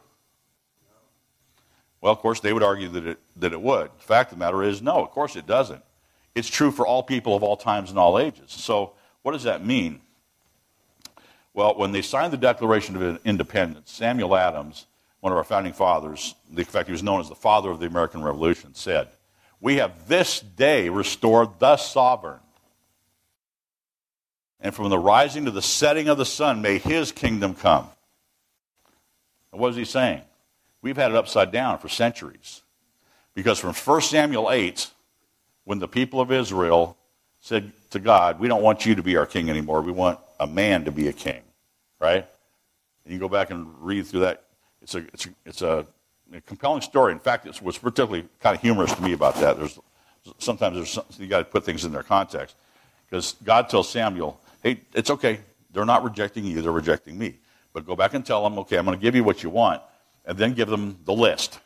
Well, 2.01 2.11
of 2.11 2.17
course, 2.17 2.39
they 2.39 2.53
would 2.53 2.63
argue 2.63 2.89
that 2.89 3.05
it, 3.05 3.19
that 3.35 3.53
it 3.53 3.61
would. 3.61 3.91
The 3.95 4.03
fact 4.03 4.31
of 4.31 4.39
the 4.39 4.43
matter 4.43 4.63
is, 4.63 4.81
no, 4.81 4.93
of 4.93 5.11
course 5.11 5.35
it 5.35 5.45
doesn't. 5.45 5.83
It's 6.33 6.49
true 6.49 6.71
for 6.71 6.87
all 6.87 7.03
people 7.03 7.35
of 7.35 7.43
all 7.43 7.55
times 7.55 7.91
and 7.91 7.99
all 7.99 8.17
ages. 8.17 8.45
So 8.47 8.93
what 9.21 9.33
does 9.33 9.43
that 9.43 9.63
mean? 9.63 10.01
Well, 11.53 11.77
when 11.77 11.91
they 11.91 12.01
signed 12.01 12.33
the 12.33 12.37
Declaration 12.37 12.95
of 12.99 13.23
Independence, 13.25 13.91
Samuel 13.91 14.35
Adams 14.35 14.87
one 15.21 15.31
of 15.33 15.37
our 15.37 15.43
founding 15.43 15.73
fathers, 15.73 16.35
in 16.55 16.63
fact, 16.63 16.87
he 16.87 16.91
was 16.91 17.03
known 17.03 17.19
as 17.19 17.29
the 17.29 17.35
father 17.35 17.69
of 17.69 17.79
the 17.79 17.87
American 17.87 18.23
Revolution, 18.23 18.73
said, 18.73 19.09
We 19.59 19.77
have 19.77 20.07
this 20.07 20.39
day 20.39 20.89
restored 20.89 21.59
the 21.59 21.77
sovereign. 21.77 22.39
And 24.61 24.75
from 24.75 24.89
the 24.89 24.99
rising 24.99 25.45
to 25.45 25.51
the 25.51 25.61
setting 25.61 26.09
of 26.09 26.17
the 26.17 26.25
sun, 26.25 26.61
may 26.61 26.77
his 26.77 27.11
kingdom 27.11 27.53
come. 27.53 27.87
And 29.51 29.59
what 29.59 29.71
is 29.71 29.77
he 29.77 29.85
saying? 29.85 30.21
We've 30.81 30.97
had 30.97 31.11
it 31.11 31.17
upside 31.17 31.51
down 31.51 31.79
for 31.79 31.89
centuries. 31.89 32.61
Because 33.33 33.59
from 33.59 33.73
1 33.73 34.01
Samuel 34.01 34.51
8, 34.51 34.89
when 35.63 35.79
the 35.79 35.87
people 35.87 36.19
of 36.19 36.31
Israel 36.31 36.97
said 37.39 37.71
to 37.91 37.99
God, 37.99 38.39
We 38.39 38.47
don't 38.47 38.61
want 38.61 38.85
you 38.85 38.95
to 38.95 39.03
be 39.03 39.17
our 39.17 39.25
king 39.25 39.49
anymore, 39.49 39.81
we 39.81 39.91
want 39.91 40.19
a 40.39 40.47
man 40.47 40.85
to 40.85 40.91
be 40.91 41.07
a 41.07 41.13
king, 41.13 41.41
right? 41.99 42.27
And 43.03 43.13
you 43.13 43.19
go 43.19 43.29
back 43.29 43.49
and 43.49 43.67
read 43.81 44.07
through 44.07 44.21
that 44.21 44.43
it's 44.81 44.95
a, 44.95 44.99
it's 45.13 45.25
a, 45.25 45.29
it's 45.45 45.61
a, 45.61 45.85
a 46.33 46.41
compelling 46.41 46.81
story. 46.81 47.11
In 47.11 47.19
fact, 47.19 47.45
it's 47.45 47.61
what's 47.61 47.77
particularly 47.77 48.27
kind 48.39 48.55
of 48.55 48.61
humorous 48.61 48.93
to 48.93 49.01
me 49.01 49.13
about 49.13 49.35
that. 49.35 49.57
There's 49.57 49.79
sometimes 50.37 50.75
there's 50.75 50.91
some, 50.91 51.05
you 51.17 51.27
got 51.27 51.39
to 51.39 51.45
put 51.45 51.63
things 51.63 51.85
in 51.85 51.91
their 51.91 52.03
context 52.03 52.55
because 53.09 53.35
God 53.43 53.69
tells 53.69 53.89
Samuel, 53.89 54.39
"Hey, 54.61 54.81
it's 54.93 55.09
okay. 55.09 55.39
They're 55.71 55.85
not 55.85 56.03
rejecting 56.03 56.45
you; 56.45 56.61
they're 56.61 56.71
rejecting 56.71 57.17
me. 57.17 57.39
But 57.73 57.85
go 57.85 57.95
back 57.95 58.13
and 58.13 58.25
tell 58.25 58.43
them, 58.43 58.57
okay, 58.59 58.77
I'm 58.77 58.85
going 58.85 58.97
to 58.97 59.01
give 59.01 59.15
you 59.15 59.23
what 59.23 59.43
you 59.43 59.49
want, 59.49 59.81
and 60.25 60.37
then 60.37 60.53
give 60.53 60.69
them 60.69 60.99
the 61.05 61.13
list. 61.13 61.59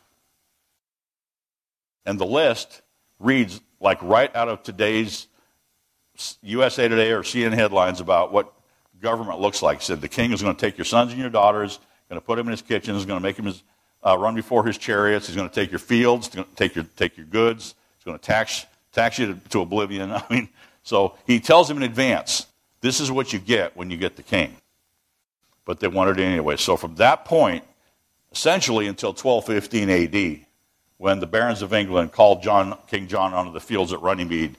And 2.04 2.18
the 2.18 2.26
list 2.26 2.82
reads 3.18 3.60
like 3.80 4.02
right 4.02 4.34
out 4.36 4.48
of 4.48 4.62
today's 4.62 5.26
USA 6.42 6.88
Today 6.88 7.12
or 7.12 7.22
CNN 7.22 7.54
headlines 7.54 8.00
about 8.00 8.32
what 8.32 8.52
government 9.00 9.40
looks 9.40 9.62
like. 9.62 9.78
It 9.78 9.82
said 9.82 10.00
the 10.00 10.08
king 10.08 10.32
is 10.32 10.42
going 10.42 10.54
to 10.54 10.60
take 10.60 10.78
your 10.78 10.84
sons 10.84 11.12
and 11.12 11.20
your 11.20 11.30
daughters 11.30 11.80
going 12.14 12.22
to 12.22 12.26
put 12.26 12.38
him 12.38 12.46
in 12.46 12.52
his 12.52 12.62
kitchen. 12.62 12.94
He's 12.94 13.04
going 13.04 13.18
to 13.18 13.22
make 13.22 13.36
him 13.36 13.46
his, 13.46 13.62
uh, 14.02 14.16
run 14.18 14.34
before 14.34 14.64
his 14.64 14.78
chariots. 14.78 15.26
He's 15.26 15.36
going 15.36 15.48
to 15.48 15.54
take 15.54 15.70
your 15.70 15.80
fields, 15.80 16.30
take 16.54 16.74
your, 16.74 16.84
take 16.96 17.16
your 17.16 17.26
goods. 17.26 17.74
He's 17.96 18.04
going 18.04 18.18
to 18.18 18.24
tax, 18.24 18.66
tax 18.92 19.18
you 19.18 19.34
to, 19.34 19.48
to 19.50 19.60
oblivion. 19.60 20.12
I 20.12 20.22
mean, 20.30 20.48
so 20.82 21.16
he 21.26 21.40
tells 21.40 21.68
him 21.70 21.78
in 21.78 21.82
advance, 21.82 22.46
this 22.80 23.00
is 23.00 23.10
what 23.10 23.32
you 23.32 23.38
get 23.38 23.76
when 23.76 23.90
you 23.90 23.96
get 23.96 24.16
the 24.16 24.22
king. 24.22 24.56
But 25.64 25.80
they 25.80 25.88
wanted 25.88 26.20
it 26.20 26.24
anyway. 26.24 26.56
So 26.56 26.76
from 26.76 26.94
that 26.96 27.24
point, 27.24 27.64
essentially 28.30 28.86
until 28.86 29.10
1215 29.10 29.90
AD, 29.90 30.46
when 30.98 31.20
the 31.20 31.26
barons 31.26 31.62
of 31.62 31.72
England 31.72 32.12
called 32.12 32.42
John, 32.42 32.78
King 32.86 33.08
John 33.08 33.34
onto 33.34 33.52
the 33.52 33.60
fields 33.60 33.92
at 33.92 34.00
Runnymede 34.00 34.56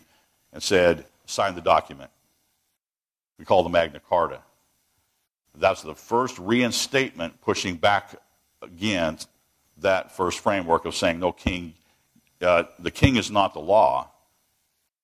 and 0.52 0.62
said, 0.62 1.06
sign 1.26 1.56
the 1.56 1.62
document. 1.62 2.10
We 3.38 3.46
call 3.46 3.64
the 3.64 3.70
Magna 3.70 4.00
Carta. 4.00 4.40
That's 5.58 5.82
the 5.82 5.96
first 5.96 6.38
reinstatement 6.40 7.42
pushing 7.42 7.76
back 7.76 8.16
against 8.62 9.30
that 9.78 10.12
first 10.12 10.40
framework 10.40 10.86
of 10.86 10.96
saying, 10.96 11.20
no, 11.20 11.32
king, 11.32 11.74
uh, 12.42 12.64
the 12.80 12.92
king 12.92 13.16
is 13.16 13.32
not 13.32 13.54
the 13.54 13.60
law. 13.60 14.10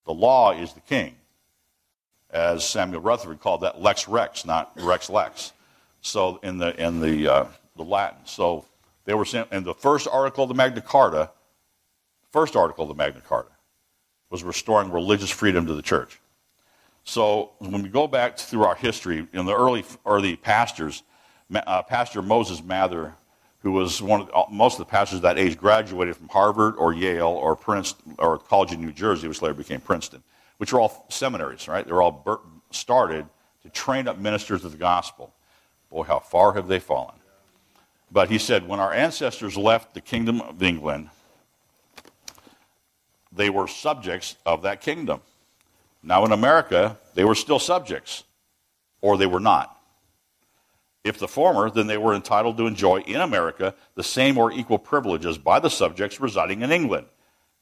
The 0.05 0.13
law 0.13 0.51
is 0.51 0.73
the 0.73 0.81
king. 0.81 1.15
As 2.29 2.67
Samuel 2.67 3.01
Rutherford 3.01 3.39
called 3.41 3.61
that 3.61 3.81
lex 3.81 4.07
rex, 4.07 4.45
not 4.45 4.71
rex 4.77 5.09
lex. 5.09 5.53
So 6.01 6.39
in 6.43 6.57
the, 6.57 6.75
in 6.81 7.01
the, 7.01 7.27
uh, 7.27 7.45
the 7.75 7.83
Latin. 7.83 8.19
So 8.25 8.65
they 9.05 9.13
were 9.13 9.25
saying, 9.25 9.45
and 9.51 9.65
the 9.65 9.73
first 9.73 10.07
article 10.11 10.43
of 10.43 10.47
the 10.47 10.55
Magna 10.55 10.81
Carta, 10.81 11.31
first 12.31 12.55
article 12.55 12.83
of 12.83 12.89
the 12.89 12.95
Magna 12.95 13.21
Carta, 13.21 13.51
was 14.29 14.43
restoring 14.43 14.91
religious 14.91 15.29
freedom 15.29 15.65
to 15.67 15.73
the 15.73 15.81
church. 15.81 16.19
So 17.03 17.51
when 17.59 17.81
we 17.83 17.89
go 17.89 18.07
back 18.07 18.37
through 18.37 18.63
our 18.63 18.75
history, 18.75 19.27
in 19.33 19.45
the 19.45 19.55
early 19.55 19.83
early 20.05 20.35
pastors, 20.35 21.03
uh, 21.53 21.81
Pastor 21.83 22.21
Moses 22.21 22.63
Mather, 22.63 23.15
who 23.63 23.71
was 23.71 24.01
one 24.01 24.21
of 24.21 24.27
the, 24.27 24.43
most 24.53 24.73
of 24.73 24.79
the 24.79 24.91
pastors 24.91 25.21
that 25.21 25.37
age, 25.37 25.57
graduated 25.57 26.15
from 26.15 26.29
Harvard 26.29 26.75
or 26.77 26.93
Yale 26.93 27.27
or 27.27 27.55
Princeton 27.55 28.15
or 28.19 28.37
College 28.37 28.71
in 28.71 28.81
New 28.81 28.91
Jersey, 28.91 29.27
which 29.27 29.41
later 29.41 29.53
became 29.53 29.81
Princeton, 29.81 30.23
which 30.57 30.73
were 30.73 30.79
all 30.79 31.05
seminaries, 31.09 31.67
right? 31.67 31.85
They 31.85 31.91
were 31.91 32.01
all 32.01 32.41
started 32.71 33.25
to 33.63 33.69
train 33.69 34.07
up 34.07 34.17
ministers 34.17 34.63
of 34.65 34.71
the 34.71 34.77
gospel. 34.77 35.33
Boy, 35.89 36.03
how 36.03 36.19
far 36.19 36.53
have 36.53 36.67
they 36.67 36.79
fallen? 36.79 37.15
But 38.11 38.29
he 38.29 38.37
said, 38.37 38.67
when 38.67 38.79
our 38.79 38.93
ancestors 38.93 39.55
left 39.55 39.93
the 39.93 40.01
kingdom 40.01 40.41
of 40.41 40.61
England, 40.61 41.09
they 43.31 43.49
were 43.49 43.67
subjects 43.67 44.35
of 44.45 44.63
that 44.63 44.81
kingdom. 44.81 45.21
Now, 46.03 46.25
in 46.25 46.31
America, 46.31 46.97
they 47.13 47.23
were 47.23 47.35
still 47.35 47.59
subjects, 47.59 48.23
or 49.01 49.17
they 49.17 49.27
were 49.27 49.39
not. 49.39 49.77
If 51.03 51.17
the 51.17 51.27
former, 51.27 51.69
then 51.69 51.87
they 51.87 51.97
were 51.97 52.13
entitled 52.13 52.57
to 52.57 52.67
enjoy 52.67 53.01
in 53.01 53.21
America 53.21 53.75
the 53.95 54.03
same 54.03 54.37
or 54.37 54.51
equal 54.51 54.77
privileges 54.77 55.37
by 55.37 55.59
the 55.59 55.69
subjects 55.69 56.19
residing 56.19 56.61
in 56.61 56.71
England. 56.71 57.07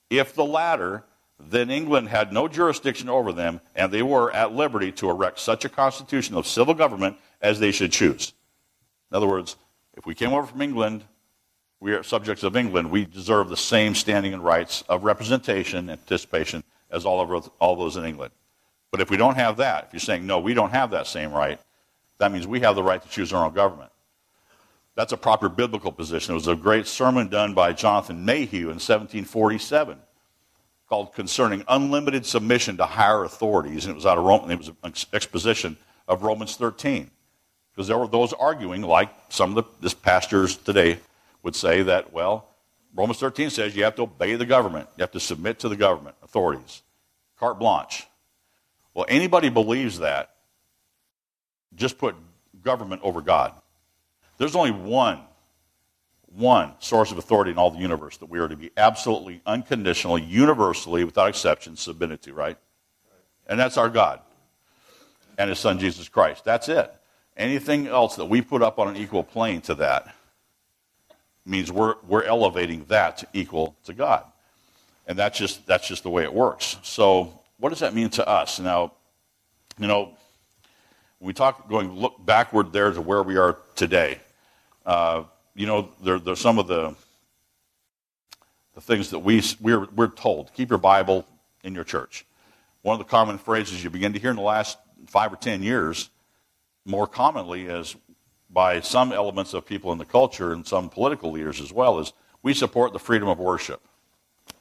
If 0.09 0.33
the 0.33 0.45
latter, 0.45 1.05
then 1.39 1.69
England 1.69 2.09
had 2.09 2.33
no 2.33 2.47
jurisdiction 2.47 3.07
over 3.07 3.31
them, 3.31 3.61
and 3.75 3.91
they 3.91 4.03
were 4.03 4.31
at 4.31 4.53
liberty 4.53 4.91
to 4.93 5.09
erect 5.09 5.39
such 5.39 5.63
a 5.63 5.69
constitution 5.69 6.35
of 6.35 6.47
civil 6.47 6.73
government 6.73 7.17
as 7.41 7.59
they 7.59 7.71
should 7.71 7.91
choose. 7.91 8.33
In 9.09 9.17
other 9.17 9.27
words, 9.27 9.55
if 9.95 10.05
we 10.05 10.15
came 10.15 10.33
over 10.33 10.47
from 10.47 10.61
England, 10.61 11.05
we 11.79 11.93
are 11.93 12.03
subjects 12.03 12.43
of 12.43 12.57
England, 12.57 12.91
we 12.91 13.05
deserve 13.05 13.47
the 13.47 13.57
same 13.57 13.95
standing 13.95 14.33
and 14.33 14.43
rights 14.43 14.83
of 14.89 15.05
representation 15.05 15.89
and 15.89 15.99
participation 16.05 16.63
as 16.91 17.05
all 17.05 17.21
of 17.21 17.49
all 17.59 17.75
those 17.75 17.97
in 17.97 18.05
England. 18.05 18.31
But 18.91 19.01
if 19.01 19.09
we 19.09 19.17
don't 19.17 19.35
have 19.35 19.57
that, 19.57 19.85
if 19.85 19.93
you're 19.93 19.99
saying, 19.99 20.25
no, 20.25 20.39
we 20.39 20.53
don't 20.53 20.71
have 20.71 20.91
that 20.91 21.07
same 21.07 21.31
right, 21.31 21.59
that 22.17 22.31
means 22.31 22.47
we 22.47 22.59
have 22.61 22.75
the 22.75 22.83
right 22.83 23.01
to 23.01 23.09
choose 23.09 23.31
our 23.33 23.45
own 23.45 23.53
government. 23.53 23.91
That's 24.95 25.13
a 25.13 25.17
proper 25.17 25.47
biblical 25.47 25.91
position. 25.91 26.33
It 26.33 26.35
was 26.35 26.47
a 26.47 26.55
great 26.55 26.87
sermon 26.87 27.29
done 27.29 27.53
by 27.53 27.71
Jonathan 27.71 28.25
Mayhew 28.25 28.63
in 28.63 28.79
1747 28.79 29.97
called 30.89 31.13
Concerning 31.13 31.63
Unlimited 31.67 32.25
Submission 32.25 32.75
to 32.77 32.85
Higher 32.85 33.23
Authorities. 33.23 33.85
And 33.85 33.91
it 33.91 33.95
was 33.95 34.05
out 34.05 34.17
of 34.17 34.25
Rome, 34.25 34.49
it 34.49 34.57
was 34.57 34.71
an 34.83 34.93
exposition 35.13 35.77
of 36.07 36.23
Romans 36.23 36.55
13. 36.57 37.11
Because 37.71 37.87
there 37.87 37.97
were 37.97 38.07
those 38.07 38.33
arguing, 38.33 38.81
like 38.81 39.09
some 39.29 39.55
of 39.55 39.65
the 39.79 39.95
pastors 39.95 40.57
today 40.57 40.99
would 41.43 41.55
say, 41.55 41.83
that, 41.83 42.11
well, 42.11 42.47
Romans 42.95 43.19
13 43.19 43.49
says 43.49 43.75
you 43.75 43.83
have 43.83 43.95
to 43.95 44.03
obey 44.03 44.35
the 44.35 44.45
government. 44.45 44.89
You 44.97 45.01
have 45.01 45.11
to 45.11 45.19
submit 45.19 45.59
to 45.59 45.69
the 45.69 45.75
government 45.75 46.15
authorities. 46.23 46.81
Carte 47.39 47.59
blanche. 47.59 48.07
Well, 48.93 49.05
anybody 49.07 49.49
believes 49.49 49.99
that, 49.99 50.35
just 51.75 51.97
put 51.97 52.15
government 52.63 53.01
over 53.03 53.21
God. 53.21 53.53
There's 54.37 54.55
only 54.55 54.71
one, 54.71 55.19
one 56.35 56.73
source 56.79 57.11
of 57.11 57.17
authority 57.17 57.51
in 57.51 57.57
all 57.57 57.71
the 57.71 57.79
universe 57.79 58.17
that 58.17 58.29
we 58.29 58.39
are 58.39 58.47
to 58.47 58.55
be 58.55 58.71
absolutely, 58.75 59.41
unconditionally, 59.45 60.23
universally, 60.23 61.03
without 61.03 61.29
exception, 61.29 61.77
submitted 61.77 62.21
to, 62.23 62.33
right? 62.33 62.57
And 63.47 63.59
that's 63.59 63.77
our 63.77 63.89
God 63.89 64.21
and 65.37 65.49
His 65.49 65.59
Son 65.59 65.79
Jesus 65.79 66.09
Christ. 66.09 66.43
That's 66.43 66.67
it. 66.69 66.93
Anything 67.37 67.87
else 67.87 68.17
that 68.17 68.25
we 68.25 68.41
put 68.41 68.61
up 68.61 68.79
on 68.79 68.89
an 68.89 68.97
equal 68.97 69.23
plane 69.23 69.61
to 69.61 69.75
that 69.75 70.13
means 71.49 71.71
we're, 71.71 71.95
we're 72.07 72.23
elevating 72.23 72.85
that 72.85 73.17
to 73.19 73.27
equal 73.33 73.75
to 73.85 73.93
God. 73.93 74.23
And 75.07 75.17
that's 75.17 75.37
just, 75.37 75.65
that's 75.65 75.87
just 75.87 76.03
the 76.03 76.09
way 76.09 76.23
it 76.23 76.33
works. 76.33 76.77
So, 76.83 77.33
what 77.57 77.69
does 77.69 77.79
that 77.79 77.93
mean 77.93 78.09
to 78.11 78.27
us? 78.27 78.59
Now, 78.59 78.93
you 79.77 79.87
know, 79.87 80.13
we 81.19 81.33
talk 81.33 81.67
going 81.67 81.91
look 81.91 82.23
backward 82.25 82.71
there 82.71 82.91
to 82.91 83.01
where 83.01 83.23
we 83.23 83.37
are 83.37 83.57
today, 83.75 84.19
uh, 84.85 85.23
you 85.55 85.65
know, 85.65 85.89
there, 86.01 86.19
there's 86.19 86.39
some 86.39 86.57
of 86.59 86.67
the 86.67 86.95
the 88.75 88.81
things 88.81 89.09
that 89.09 89.19
we, 89.19 89.43
we're, 89.59 89.87
we're 89.93 90.07
told. 90.07 90.53
Keep 90.53 90.69
your 90.69 90.79
Bible 90.79 91.25
in 91.65 91.75
your 91.75 91.83
church. 91.83 92.25
One 92.81 92.93
of 92.93 92.99
the 92.99 93.11
common 93.11 93.37
phrases 93.37 93.83
you 93.83 93.89
begin 93.89 94.13
to 94.13 94.19
hear 94.19 94.29
in 94.29 94.37
the 94.37 94.41
last 94.41 94.77
five 95.07 95.33
or 95.33 95.35
ten 95.35 95.61
years, 95.61 96.09
more 96.85 97.05
commonly 97.05 97.67
as 97.67 97.97
by 98.49 98.79
some 98.81 99.11
elements 99.11 99.53
of 99.53 99.65
people 99.65 99.91
in 99.91 99.97
the 99.97 100.05
culture 100.05 100.53
and 100.53 100.65
some 100.65 100.89
political 100.89 101.31
leaders 101.31 101.61
as 101.61 101.71
well, 101.71 101.99
is 101.99 102.13
we 102.41 102.53
support 102.53 102.93
the 102.93 102.99
freedom 102.99 103.27
of 103.27 103.39
worship. 103.39 103.81
Do 104.47 104.53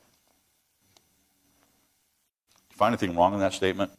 you 2.71 2.77
find 2.77 2.93
anything 2.93 3.17
wrong 3.17 3.35
in 3.35 3.41
that 3.41 3.55
statement? 3.55 3.91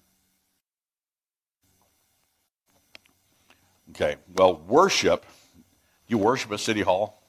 Okay, 3.91 4.17
well, 4.35 4.57
worship, 4.67 5.25
do 5.55 5.63
you 6.09 6.17
worship 6.17 6.51
at 6.51 6.59
City 6.59 6.81
Hall? 6.81 7.21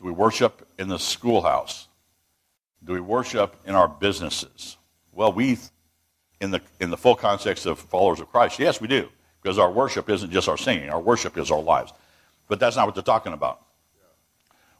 Do 0.00 0.06
we 0.06 0.12
worship 0.12 0.66
in 0.78 0.88
the 0.88 0.98
schoolhouse? 0.98 1.88
Do 2.82 2.94
we 2.94 3.00
worship 3.00 3.54
in 3.66 3.74
our 3.74 3.86
businesses? 3.86 4.78
Well, 5.12 5.32
we, 5.32 5.58
in 6.40 6.50
the, 6.50 6.62
in 6.80 6.88
the 6.88 6.96
full 6.96 7.14
context 7.14 7.66
of 7.66 7.78
followers 7.78 8.20
of 8.20 8.30
Christ, 8.30 8.58
yes, 8.58 8.80
we 8.80 8.88
do. 8.88 9.10
Because 9.42 9.58
our 9.58 9.70
worship 9.70 10.10
isn't 10.10 10.30
just 10.30 10.48
our 10.48 10.58
singing, 10.58 10.90
our 10.90 11.00
worship 11.00 11.38
is 11.38 11.50
our 11.50 11.62
lives. 11.62 11.92
But 12.48 12.60
that's 12.60 12.76
not 12.76 12.86
what 12.86 12.94
they're 12.94 13.02
talking 13.02 13.32
about. 13.32 13.62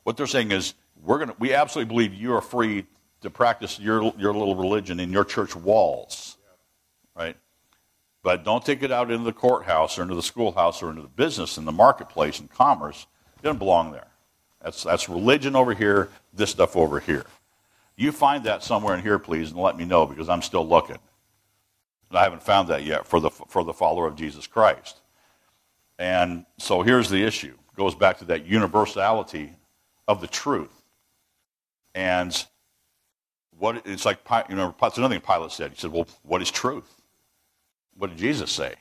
What 0.03 0.17
they're 0.17 0.27
saying 0.27 0.51
is, 0.51 0.75
we're 1.03 1.19
gonna, 1.19 1.35
we 1.39 1.55
absolutely 1.55 1.89
believe 1.89 2.15
you 2.15 2.35
are 2.35 2.43
free 2.43 2.87
to 3.23 3.31
practice 3.31 3.79
your, 3.79 4.13
your 4.19 4.33
little 4.35 4.57
religion 4.57 5.01
in 5.01 5.13
your 5.13 5.25
church 5.25 5.55
walls. 5.55 6.37
Right? 7.15 7.37
But 8.23 8.45
don't 8.45 8.65
take 8.65 8.83
it 8.83 8.93
out 8.93 9.11
into 9.11 9.25
the 9.25 9.33
courthouse 9.33 9.99
or 9.99 10.03
into 10.03 10.15
the 10.15 10.23
schoolhouse 10.23 10.83
or 10.83 10.91
into 10.91 11.03
the 11.03 11.09
business 11.09 11.57
and 11.57 11.67
the 11.67 11.73
marketplace 11.73 12.39
and 12.39 12.51
commerce. 12.51 13.07
It 13.37 13.43
doesn't 13.43 13.59
belong 13.59 13.93
there. 13.93 14.09
That's, 14.63 14.83
that's 14.83 15.09
religion 15.09 15.57
over 15.57 15.73
here, 15.73 16.11
this 16.35 16.51
stuff 16.51 16.77
over 16.77 17.01
here. 17.01 17.25
You 17.97 18.13
find 18.13 18.45
that 18.45 18.63
somewhere 18.63 18.95
in 18.95 19.03
here, 19.03 19.19
please, 19.19 19.51
and 19.51 19.61
let 19.61 19.77
me 19.77 19.85
know 19.85 20.07
because 20.07 20.29
I'm 20.29 20.43
still 20.43 20.67
looking. 20.67 20.99
And 22.11 22.19
I 22.19 22.25
haven't 22.25 22.43
found 22.43 22.69
that 22.69 22.85
yet 22.85 23.07
for 23.07 23.21
the, 23.21 23.31
for 23.31 23.65
the 23.65 23.73
follower 23.73 24.07
of 24.07 24.17
Jesus 24.17 24.47
Christ. 24.47 25.01
And 25.99 26.45
so 26.59 26.83
here's 26.83 27.09
the 27.09 27.25
issue. 27.25 27.55
It 27.73 27.77
goes 27.77 27.95
back 27.95 28.19
to 28.19 28.25
that 28.27 28.47
universality 28.47 29.53
of 30.09 30.21
the 30.21 30.27
truth. 30.27 30.83
And 31.95 32.45
what 33.59 33.83
it's 33.87 34.05
like, 34.05 34.19
you 34.49 34.57
know, 34.57 34.75
it's 34.83 34.99
another 34.99 35.15
thing 35.15 35.23
Pilate 35.23 35.53
said. 35.53 35.73
He 35.73 35.79
said, 35.79 35.93
Well, 35.93 36.07
what 36.23 36.43
is 36.43 36.51
truth? 36.51 37.01
What 37.97 38.11
did 38.11 38.19
Jesus 38.19 38.51
say? 38.51 38.75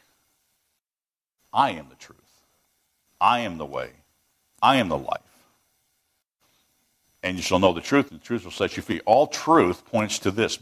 I 1.53 1.71
am 1.71 1.87
the 1.89 1.95
truth. 1.95 2.17
I 3.19 3.41
am 3.41 3.57
the 3.57 3.65
way. 3.65 3.91
I 4.61 4.77
am 4.77 4.89
the 4.89 4.97
life 4.97 5.21
and 7.23 7.37
you 7.37 7.43
shall 7.43 7.59
know 7.59 7.73
the 7.73 7.81
truth, 7.81 8.11
and 8.11 8.19
the 8.19 8.23
truth 8.23 8.43
will 8.43 8.51
set 8.51 8.77
you 8.77 8.83
free. 8.83 9.01
All 9.05 9.27
truth 9.27 9.85
points 9.85 10.19
to 10.19 10.31
this 10.31 10.59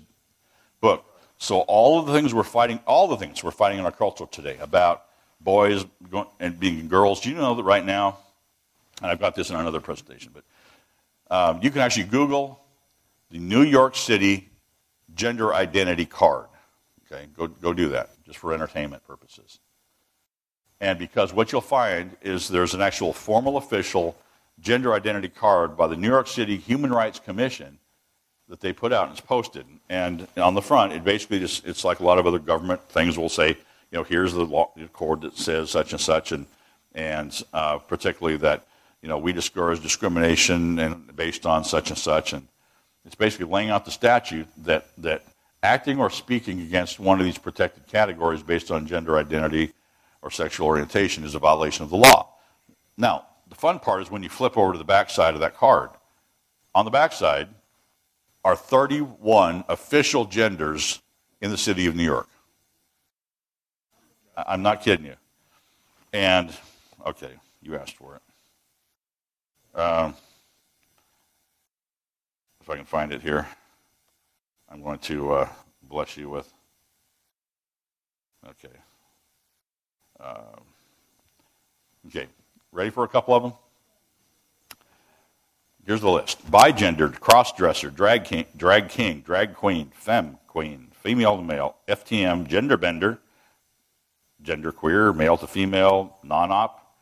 book. 0.82 1.06
So 1.38 1.60
all 1.62 2.00
of 2.00 2.08
the 2.08 2.14
things 2.14 2.34
we're 2.34 2.44
fighting, 2.44 2.80
all 2.88 3.08
the 3.08 3.18
things 3.18 3.44
we're 3.44 3.52
fighting 3.52 3.80
in 3.80 3.86
our 3.86 3.92
culture 3.92 4.26
today 4.30 4.58
about 4.60 5.06
boys 5.40 5.86
and 6.40 6.60
being 6.60 6.88
girls. 6.88 7.22
Do 7.22 7.30
you 7.30 7.36
know 7.36 7.54
that 7.56 7.64
right 7.64 7.86
now? 7.86 8.18
And 9.02 9.12
I've 9.12 9.20
got 9.20 9.36
this 9.36 9.50
in 9.50 9.56
another 9.56 9.80
presentation, 9.80 10.34
but 10.34 10.44
um, 11.30 11.60
you 11.62 11.70
can 11.70 11.82
actually 11.82 12.06
Google 12.06 12.60
the 13.30 13.38
New 13.38 13.62
York 13.62 13.96
City 13.96 14.50
gender 15.14 15.54
identity 15.54 16.06
card. 16.06 16.48
Okay, 17.06 17.28
go 17.38 17.48
go 17.48 17.74
do 17.74 17.90
that 17.90 18.10
just 18.26 18.40
for 18.40 18.54
entertainment 18.54 19.06
purposes. 19.06 19.60
And 20.80 20.98
because 20.98 21.34
what 21.34 21.52
you'll 21.52 21.62
find 21.62 22.16
is 22.22 22.48
there's 22.48 22.74
an 22.74 22.82
actual 22.82 23.14
formal 23.14 23.58
official 23.58 24.16
gender 24.60 24.94
identity 24.94 25.30
card 25.30 25.78
by 25.78 25.88
the 25.88 25.96
New 25.96 26.10
York 26.10 26.28
City 26.28 26.58
Human 26.58 26.92
Rights 26.92 27.20
Commission 27.20 27.78
that 28.50 28.62
they 28.62 28.74
put 28.74 28.94
out 28.94 29.10
and 29.10 29.12
it's 29.12 29.26
posted. 29.26 29.66
And 29.90 30.28
on 30.38 30.54
the 30.54 30.62
front, 30.62 30.94
it 30.94 31.04
basically 31.04 31.40
just, 31.40 31.66
it's 31.66 31.84
like 31.84 32.00
a 32.00 32.04
lot 32.04 32.18
of 32.18 32.26
other 32.26 32.40
government 32.40 32.82
things 32.90 33.18
will 33.18 33.30
say, 33.30 33.50
you 33.50 33.98
know, 33.98 34.04
here's 34.04 34.34
the 34.34 34.46
law, 34.46 34.72
card 34.94 35.22
that 35.22 35.38
says 35.38 35.70
such 35.70 35.92
and 35.92 36.02
such, 36.02 36.32
and, 36.32 36.46
and 36.94 37.42
uh, 37.54 37.78
particularly 37.78 38.38
that, 38.38 38.66
you 39.02 39.10
know, 39.10 39.18
we 39.18 39.32
discourage 39.32 39.82
discrimination 39.82 40.80
and 40.80 41.16
based 41.16 41.46
on 41.46 41.64
such 41.64 41.90
and 41.90 41.98
such. 41.98 42.34
And 42.34 42.48
it's 43.06 43.16
basically 43.16 43.46
laying 43.46 43.70
out 43.70 43.86
the 43.86 43.92
statute 43.92 44.48
that, 44.64 44.88
that 44.98 45.24
acting 45.64 46.00
or 46.00 46.10
speaking 46.10 46.62
against 46.62 47.00
one 47.00 47.20
of 47.20 47.26
these 47.26 47.38
protected 47.38 47.88
categories 47.88 48.44
based 48.44 48.72
on 48.72 48.88
gender 48.88 49.18
identity 49.18 49.74
or 50.22 50.32
sexual 50.32 50.68
orientation 50.68 51.24
is 51.24 51.36
a 51.36 51.40
violation 51.40 51.84
of 51.84 51.90
the 51.90 51.98
law. 51.98 52.28
Now, 52.98 53.26
the 53.50 53.56
fun 53.56 53.80
part 53.80 54.02
is 54.02 54.12
when 54.12 54.24
you 54.24 54.30
flip 54.30 54.58
over 54.58 54.74
to 54.74 54.78
the 54.78 54.84
backside 54.84 55.34
of 55.34 55.40
that 55.42 55.56
card. 55.56 55.90
On 56.76 56.86
the 56.86 56.92
backside 56.92 57.48
are 58.48 58.56
31 58.56 59.66
official 59.68 60.24
genders 60.24 61.02
in 61.42 61.52
the 61.52 61.58
city 61.58 61.86
of 61.86 61.98
New 61.98 62.04
York. 62.06 62.30
I'm 64.38 64.62
not 64.62 64.82
kidding 64.82 65.06
you. 65.06 65.16
And, 66.14 66.54
okay, 67.06 67.32
you 67.62 67.76
asked 67.76 67.98
for 67.98 68.16
it. 68.16 69.78
Um, 69.78 70.16
if 72.62 72.70
I 72.70 72.78
can 72.78 72.86
find 72.86 73.12
it 73.12 73.22
here, 73.22 73.46
I'm 74.70 74.82
going 74.82 75.00
to 75.00 75.34
uh, 75.34 75.50
bless 75.84 76.16
you 76.16 76.30
with. 76.30 76.50
Okay. 78.48 78.78
Um, 80.22 80.62
okay. 82.08 82.28
Ready 82.72 82.92
for 82.92 83.04
a 83.04 83.10
couple 83.10 83.36
of 83.36 83.44
them? 83.44 83.54
Here's 85.88 86.02
the 86.02 86.12
list 86.12 86.46
bigendered, 86.52 87.22
cross-dresser, 87.22 87.90
drag 87.92 88.26
king, 88.26 88.46
drag 88.58 88.90
king, 88.90 89.22
drag 89.22 89.56
queen, 89.56 89.90
femme 89.96 90.38
queen, 90.46 90.90
female 90.92 91.38
to 91.38 91.42
male, 91.42 91.78
FTM, 91.88 92.46
gender 92.46 92.76
bender, 92.76 93.20
gender 94.42 94.74
queer, 94.74 95.14
male 95.14 95.38
to 95.38 95.48
female, 95.48 96.18
non 96.24 96.52
op, 96.52 96.94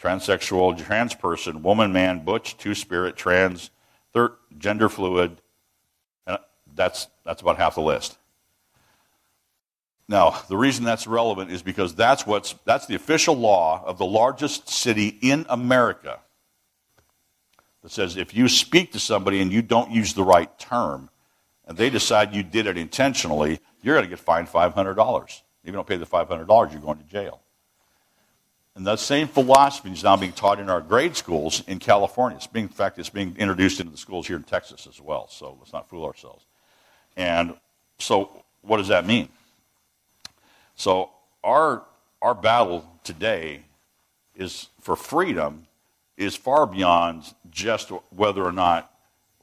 transsexual, 0.00 0.78
trans 0.78 1.16
person, 1.16 1.64
woman, 1.64 1.92
man, 1.92 2.24
butch, 2.24 2.56
two 2.56 2.76
spirit, 2.76 3.16
trans, 3.16 3.70
third, 4.12 4.34
gender 4.56 4.88
fluid. 4.88 5.42
And 6.28 6.38
that's, 6.76 7.08
that's 7.24 7.42
about 7.42 7.56
half 7.56 7.74
the 7.74 7.80
list. 7.80 8.18
Now, 10.08 10.42
the 10.48 10.56
reason 10.56 10.84
that's 10.84 11.08
relevant 11.08 11.50
is 11.50 11.60
because 11.60 11.96
that's, 11.96 12.24
what's, 12.24 12.54
that's 12.64 12.86
the 12.86 12.94
official 12.94 13.34
law 13.34 13.82
of 13.84 13.98
the 13.98 14.06
largest 14.06 14.68
city 14.68 15.18
in 15.20 15.44
America 15.48 16.20
that 17.86 17.92
says 17.92 18.16
if 18.16 18.34
you 18.34 18.48
speak 18.48 18.90
to 18.90 18.98
somebody 18.98 19.40
and 19.40 19.52
you 19.52 19.62
don't 19.62 19.92
use 19.92 20.12
the 20.12 20.24
right 20.24 20.58
term, 20.58 21.08
and 21.68 21.78
they 21.78 21.88
decide 21.88 22.34
you 22.34 22.42
did 22.42 22.66
it 22.66 22.76
intentionally, 22.76 23.60
you're 23.80 23.94
going 23.94 24.04
to 24.04 24.10
get 24.10 24.18
fined 24.18 24.48
$500. 24.48 25.28
If 25.28 25.40
you 25.62 25.70
don't 25.70 25.86
pay 25.86 25.96
the 25.96 26.04
$500, 26.04 26.72
you're 26.72 26.80
going 26.80 26.98
to 26.98 27.04
jail. 27.04 27.42
And 28.74 28.84
that 28.88 28.98
same 28.98 29.28
philosophy 29.28 29.92
is 29.92 30.02
now 30.02 30.16
being 30.16 30.32
taught 30.32 30.58
in 30.58 30.68
our 30.68 30.80
grade 30.80 31.14
schools 31.14 31.62
in 31.68 31.78
California. 31.78 32.38
It's 32.38 32.48
being, 32.48 32.64
in 32.64 32.72
fact, 32.72 32.98
it's 32.98 33.08
being 33.08 33.36
introduced 33.38 33.78
into 33.78 33.92
the 33.92 33.98
schools 33.98 34.26
here 34.26 34.36
in 34.36 34.42
Texas 34.42 34.88
as 34.88 35.00
well, 35.00 35.28
so 35.28 35.56
let's 35.60 35.72
not 35.72 35.88
fool 35.88 36.06
ourselves. 36.06 36.44
And 37.16 37.54
so, 38.00 38.42
what 38.62 38.78
does 38.78 38.88
that 38.88 39.06
mean? 39.06 39.28
So 40.74 41.10
our 41.44 41.84
our 42.20 42.34
battle 42.34 42.84
today 43.04 43.62
is 44.34 44.70
for 44.80 44.96
freedom 44.96 45.65
is 46.16 46.34
far 46.34 46.66
beyond 46.66 47.34
just 47.50 47.90
whether 48.10 48.42
or 48.42 48.52
not 48.52 48.92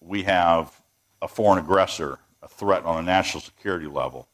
we 0.01 0.23
have 0.23 0.81
a 1.21 1.27
foreign 1.27 1.59
aggressor, 1.59 2.19
a 2.41 2.47
threat 2.47 2.83
on 2.83 2.99
a 2.99 3.03
national 3.03 3.41
security 3.41 3.87
level. 3.87 4.27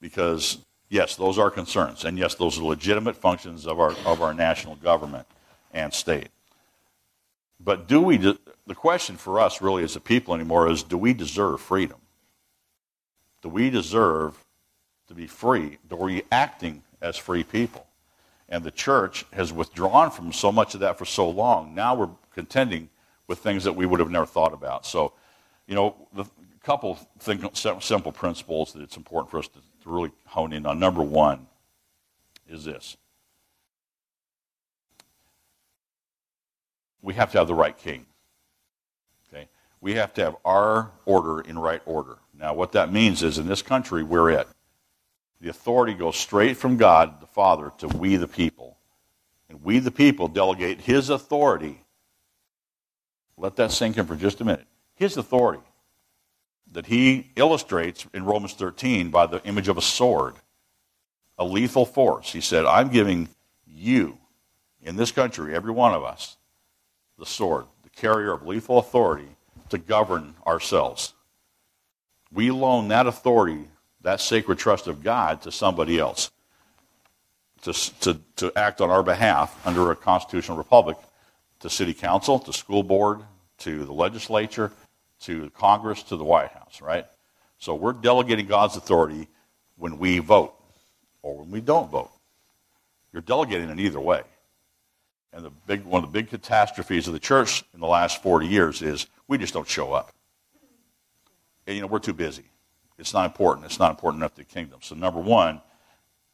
Because 0.00 0.58
yes, 0.88 1.16
those 1.16 1.38
are 1.38 1.50
concerns, 1.50 2.04
and 2.04 2.18
yes, 2.18 2.34
those 2.34 2.58
are 2.58 2.64
legitimate 2.64 3.16
functions 3.16 3.66
of 3.66 3.80
our 3.80 3.92
of 4.04 4.20
our 4.20 4.34
national 4.34 4.76
government 4.76 5.26
and 5.72 5.92
state. 5.92 6.28
But 7.58 7.88
do 7.88 8.00
we? 8.00 8.18
The 8.18 8.74
question 8.74 9.16
for 9.16 9.40
us, 9.40 9.62
really, 9.62 9.82
as 9.82 9.96
a 9.96 10.00
people 10.00 10.34
anymore, 10.34 10.68
is: 10.68 10.82
Do 10.82 10.98
we 10.98 11.14
deserve 11.14 11.60
freedom? 11.60 11.98
Do 13.42 13.48
we 13.48 13.70
deserve 13.70 14.44
to 15.08 15.14
be 15.14 15.26
free, 15.26 15.78
to 15.88 15.96
we 15.96 16.22
acting 16.32 16.82
as 17.00 17.16
free 17.16 17.44
people. 17.44 17.86
And 18.48 18.62
the 18.62 18.70
church 18.70 19.24
has 19.32 19.52
withdrawn 19.52 20.10
from 20.10 20.32
so 20.32 20.52
much 20.52 20.74
of 20.74 20.80
that 20.80 20.98
for 20.98 21.04
so 21.04 21.28
long. 21.28 21.74
Now 21.74 21.94
we're 21.94 22.10
contending 22.34 22.90
with 23.26 23.38
things 23.38 23.64
that 23.64 23.72
we 23.72 23.86
would 23.86 24.00
have 24.00 24.10
never 24.10 24.26
thought 24.26 24.52
about. 24.52 24.84
So, 24.84 25.14
you 25.66 25.74
know, 25.74 25.96
the 26.12 26.24
couple 26.62 26.98
simple 27.18 28.12
principles 28.12 28.72
that 28.72 28.82
it's 28.82 28.96
important 28.96 29.30
for 29.30 29.38
us 29.38 29.48
to, 29.48 29.58
to 29.82 29.90
really 29.90 30.10
hone 30.26 30.52
in 30.52 30.66
on. 30.66 30.78
Number 30.78 31.02
one 31.02 31.46
is 32.48 32.64
this 32.64 32.96
we 37.04 37.14
have 37.14 37.30
to 37.32 37.38
have 37.38 37.46
the 37.46 37.54
right 37.54 37.76
king. 37.76 38.06
Okay? 39.28 39.48
We 39.80 39.94
have 39.94 40.14
to 40.14 40.24
have 40.24 40.36
our 40.44 40.90
order 41.04 41.42
in 41.42 41.58
right 41.58 41.82
order. 41.84 42.16
Now, 42.36 42.54
what 42.54 42.72
that 42.72 42.92
means 42.92 43.22
is 43.22 43.38
in 43.38 43.46
this 43.46 43.62
country, 43.62 44.02
we're 44.02 44.30
it. 44.30 44.48
The 45.40 45.50
authority 45.50 45.94
goes 45.94 46.16
straight 46.16 46.56
from 46.56 46.76
God, 46.76 47.20
the 47.20 47.26
Father, 47.26 47.72
to 47.78 47.88
we 47.88 48.16
the 48.16 48.28
people. 48.28 48.78
And 49.48 49.62
we 49.62 49.78
the 49.78 49.90
people 49.90 50.28
delegate 50.28 50.80
His 50.80 51.10
authority 51.10 51.80
Let 53.36 53.56
that 53.56 53.72
sink 53.72 53.98
in 53.98 54.06
for 54.06 54.16
just 54.16 54.40
a 54.40 54.44
minute. 54.44 54.66
His 54.94 55.16
authority 55.16 55.62
that 56.72 56.86
he 56.86 57.30
illustrates 57.36 58.06
in 58.14 58.24
Romans 58.24 58.54
13 58.54 59.10
by 59.10 59.26
the 59.26 59.42
image 59.44 59.68
of 59.68 59.78
a 59.78 59.82
sword, 59.82 60.34
a 61.38 61.44
lethal 61.44 61.86
force. 61.86 62.32
He 62.32 62.40
said, 62.40 62.64
I'm 62.64 62.88
giving 62.88 63.28
you, 63.66 64.18
in 64.82 64.96
this 64.96 65.12
country, 65.12 65.54
every 65.54 65.72
one 65.72 65.94
of 65.94 66.04
us, 66.04 66.36
the 67.18 67.26
sword, 67.26 67.66
the 67.82 67.90
carrier 67.90 68.32
of 68.32 68.46
lethal 68.46 68.78
authority 68.78 69.28
to 69.70 69.78
govern 69.78 70.34
ourselves. 70.46 71.14
We 72.32 72.50
loan 72.50 72.88
that 72.88 73.06
authority, 73.06 73.68
that 74.04 74.20
sacred 74.20 74.58
trust 74.58 74.86
of 74.86 75.02
God, 75.02 75.42
to 75.42 75.52
somebody 75.52 75.98
else 75.98 76.30
to, 77.64 77.72
to, 78.00 78.20
to 78.36 78.52
act 78.56 78.80
on 78.80 78.90
our 78.90 79.02
behalf 79.02 79.58
under 79.66 79.90
a 79.90 79.96
constitutional 79.96 80.58
republic 80.58 80.96
to 81.60 81.70
city 81.70 81.94
council, 81.94 82.38
to 82.38 82.52
school 82.52 82.82
board, 82.82 83.20
to 83.58 83.84
the 83.84 83.92
legislature, 83.92 84.70
to 85.20 85.48
Congress, 85.50 86.02
to 86.04 86.16
the 86.16 86.24
White 86.24 86.50
House, 86.50 86.82
right? 86.82 87.06
So 87.58 87.74
we're 87.74 87.94
delegating 87.94 88.46
God's 88.46 88.76
authority 88.76 89.28
when 89.76 89.98
we 89.98 90.18
vote 90.18 90.54
or 91.22 91.38
when 91.38 91.50
we 91.50 91.62
don't 91.62 91.90
vote. 91.90 92.10
You're 93.12 93.22
delegating 93.22 93.70
it 93.70 93.80
either 93.80 94.00
way. 94.00 94.22
And 95.32 95.44
the 95.44 95.50
big, 95.66 95.84
one 95.84 96.04
of 96.04 96.12
the 96.12 96.18
big 96.18 96.28
catastrophes 96.28 97.06
of 97.06 97.14
the 97.14 97.20
church 97.20 97.64
in 97.72 97.80
the 97.80 97.86
last 97.86 98.22
40 98.22 98.46
years 98.46 98.82
is 98.82 99.06
we 99.26 99.38
just 99.38 99.54
don't 99.54 99.66
show 99.66 99.92
up. 99.92 100.12
And, 101.66 101.76
you 101.76 101.80
know, 101.80 101.88
we're 101.88 101.98
too 101.98 102.12
busy. 102.12 102.44
It's 102.98 103.12
not 103.12 103.26
important. 103.26 103.66
It's 103.66 103.78
not 103.78 103.90
important 103.90 104.20
enough 104.20 104.34
to 104.34 104.42
the 104.42 104.44
kingdom. 104.44 104.80
So, 104.82 104.94
number 104.94 105.20
one, 105.20 105.60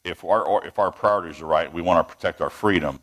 if 0.04 0.24
our, 0.24 0.66
if 0.66 0.78
our 0.78 0.90
priorities 0.90 1.40
are 1.40 1.46
right, 1.46 1.72
we 1.72 1.82
want 1.82 2.06
to 2.06 2.14
protect 2.14 2.40
our 2.40 2.50
freedom, 2.50 3.00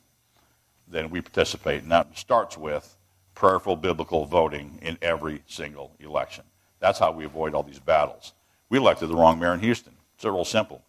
then 0.88 1.10
we 1.10 1.22
participate. 1.22 1.84
And 1.84 1.91
that 1.91 2.17
starts 2.17 2.58
with 2.58 2.96
prayerful 3.36 3.76
biblical 3.76 4.26
voting 4.26 4.80
in 4.82 4.98
every 5.02 5.41
single 5.48 5.91
election. 6.00 6.43
That's 6.80 7.00
how 7.00 7.12
we 7.12 7.26
avoid 7.26 7.54
all 7.54 7.63
these 7.63 7.80
battles. 7.80 8.34
We 8.70 8.78
elected 8.78 9.10
the 9.10 9.15
wrong 9.15 9.39
mayor 9.39 9.54
in 9.54 9.60
Houston. 9.60 9.93
It's 10.15 10.26
real 10.26 10.46
simple. 10.46 10.84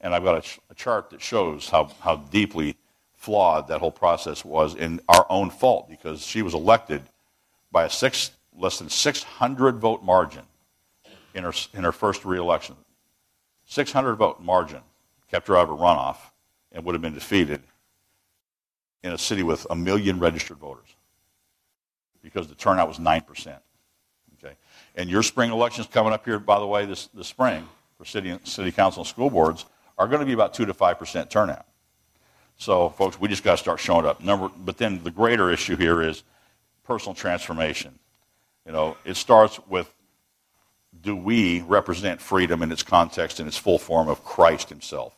And 0.00 0.14
I've 0.14 0.24
got 0.24 0.38
a, 0.38 0.40
ch- 0.40 0.60
a 0.70 0.74
chart 0.74 1.10
that 1.10 1.22
shows 1.22 1.68
how, 1.68 1.90
how 2.00 2.16
deeply 2.16 2.76
flawed 3.16 3.68
that 3.68 3.80
whole 3.80 3.90
process 3.90 4.44
was 4.44 4.74
in 4.74 5.00
our 5.08 5.26
own 5.30 5.50
fault 5.50 5.88
because 5.88 6.24
she 6.24 6.42
was 6.42 6.52
elected 6.52 7.02
by 7.72 7.84
a 7.84 7.90
six, 7.90 8.32
less 8.56 8.78
than 8.78 8.88
600 8.88 9.78
vote 9.78 10.02
margin 10.02 10.42
in 11.34 11.44
her, 11.44 11.52
in 11.74 11.84
her 11.84 11.92
first 11.92 12.24
reelection. 12.24 12.76
600 13.66 14.14
vote 14.16 14.40
margin 14.40 14.80
kept 15.30 15.48
her 15.48 15.56
out 15.56 15.68
of 15.68 15.70
a 15.70 15.82
runoff 15.82 16.16
and 16.72 16.84
would 16.84 16.94
have 16.94 17.02
been 17.02 17.14
defeated 17.14 17.62
in 19.02 19.12
a 19.12 19.18
city 19.18 19.42
with 19.42 19.66
a 19.70 19.74
million 19.74 20.18
registered 20.18 20.58
voters 20.58 20.96
because 22.22 22.48
the 22.48 22.54
turnout 22.54 22.88
was 22.88 22.98
9%. 22.98 23.58
Okay? 24.38 24.54
And 24.96 25.10
your 25.10 25.22
spring 25.22 25.50
elections 25.50 25.86
coming 25.86 26.12
up 26.12 26.24
here, 26.24 26.38
by 26.38 26.58
the 26.58 26.66
way, 26.66 26.86
this, 26.86 27.08
this 27.08 27.28
spring 27.28 27.68
for 27.98 28.04
city, 28.04 28.38
city 28.44 28.72
council 28.72 29.02
and 29.02 29.08
school 29.08 29.30
boards 29.30 29.66
are 29.98 30.08
going 30.08 30.20
to 30.20 30.26
be 30.26 30.32
about 30.32 30.54
2 30.54 30.66
to 30.66 30.74
5% 30.74 31.30
turnout. 31.30 31.66
So, 32.56 32.88
folks, 32.90 33.20
we 33.20 33.28
just 33.28 33.44
got 33.44 33.52
to 33.52 33.58
start 33.58 33.80
showing 33.80 34.06
up. 34.06 34.22
Number, 34.22 34.48
but 34.48 34.78
then 34.78 35.02
the 35.02 35.10
greater 35.10 35.50
issue 35.50 35.76
here 35.76 36.02
is 36.02 36.22
personal 36.84 37.14
transformation. 37.14 37.98
You 38.66 38.72
know, 38.72 38.96
it 39.04 39.16
starts 39.16 39.60
with 39.68 39.92
do 41.02 41.14
we 41.14 41.60
represent 41.62 42.20
freedom 42.20 42.62
in 42.62 42.72
its 42.72 42.82
context, 42.82 43.40
in 43.40 43.46
its 43.46 43.56
full 43.56 43.78
form 43.78 44.08
of 44.08 44.24
Christ 44.24 44.68
Himself? 44.68 45.16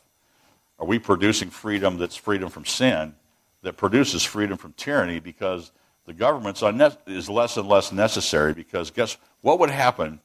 Are 0.79 0.85
we 0.85 0.99
producing 0.99 1.49
freedom 1.49 1.97
that's 1.97 2.15
freedom 2.15 2.49
from 2.49 2.65
sin, 2.65 3.15
that 3.63 3.77
produces 3.77 4.23
freedom 4.23 4.57
from 4.57 4.73
tyranny 4.73 5.19
because 5.19 5.71
the 6.05 6.13
government 6.13 6.61
is 7.07 7.29
less 7.29 7.57
and 7.57 7.67
less 7.67 7.91
necessary? 7.91 8.53
Because 8.53 8.91
guess 8.91 9.17
what 9.41 9.59
would 9.59 9.69
happen 9.69 10.19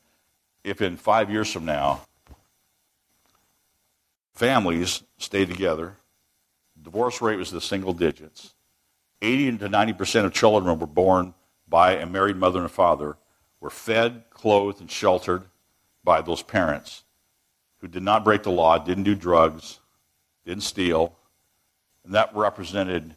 if 0.65 0.81
in 0.81 0.97
five 0.97 1.31
years 1.31 1.53
from 1.53 1.65
now, 1.65 2.03
families 4.35 5.03
stayed 5.19 5.49
together, 5.49 5.97
divorce 6.81 7.21
rate 7.21 7.37
was 7.37 7.51
the 7.51 7.61
single 7.61 7.93
digits, 7.93 8.55
80 9.23 9.59
to 9.59 9.69
90 9.69 9.93
percent 9.95 10.27
of 10.27 10.33
children 10.33 10.79
were 10.79 10.87
born 10.87 11.35
by 11.69 11.95
a 11.95 12.07
married 12.07 12.37
mother 12.37 12.61
and 12.61 12.71
father, 12.71 13.17
were 13.63 13.71
fed, 13.71 14.25
clothed, 14.29 14.81
and 14.81 14.91
sheltered 14.91 15.45
by 16.03 16.21
those 16.21 16.43
parents 16.43 17.05
who 17.81 17.87
did 17.87 18.03
not 18.03 18.25
break 18.25 18.43
the 18.43 18.51
law, 18.51 18.77
didn't 18.77 19.05
do 19.05 19.15
drugs, 19.15 19.79
didn't 20.45 20.65
steal, 20.65 21.17
and 22.05 22.15
that 22.15 22.35
represented 22.35 23.17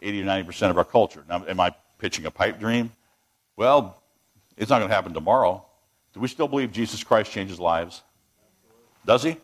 80 0.00 0.22
or 0.22 0.24
90 0.24 0.46
percent 0.46 0.70
of 0.70 0.78
our 0.78 0.84
culture. 0.84 1.22
Now, 1.28 1.44
am 1.46 1.60
I 1.60 1.74
pitching 1.98 2.24
a 2.24 2.30
pipe 2.30 2.58
dream? 2.58 2.90
Well, 3.54 4.02
it's 4.56 4.70
not 4.70 4.78
going 4.78 4.88
to 4.88 4.94
happen 4.94 5.12
tomorrow. 5.12 5.64
Do 6.14 6.20
we 6.20 6.28
still 6.28 6.48
believe 6.48 6.72
Jesus 6.72 7.04
Christ 7.04 7.30
changes 7.30 7.60
lives? 7.60 8.02
Does 9.04 9.22
he? 9.22 9.36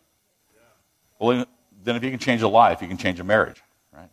Well, 1.18 1.44
then 1.84 1.96
if 1.96 2.02
he 2.02 2.08
can 2.10 2.18
change 2.18 2.40
a 2.40 2.48
life, 2.48 2.80
he 2.80 2.86
can 2.86 2.96
change 2.96 3.20
a 3.20 3.24
marriage, 3.24 3.62
right? 3.92 4.08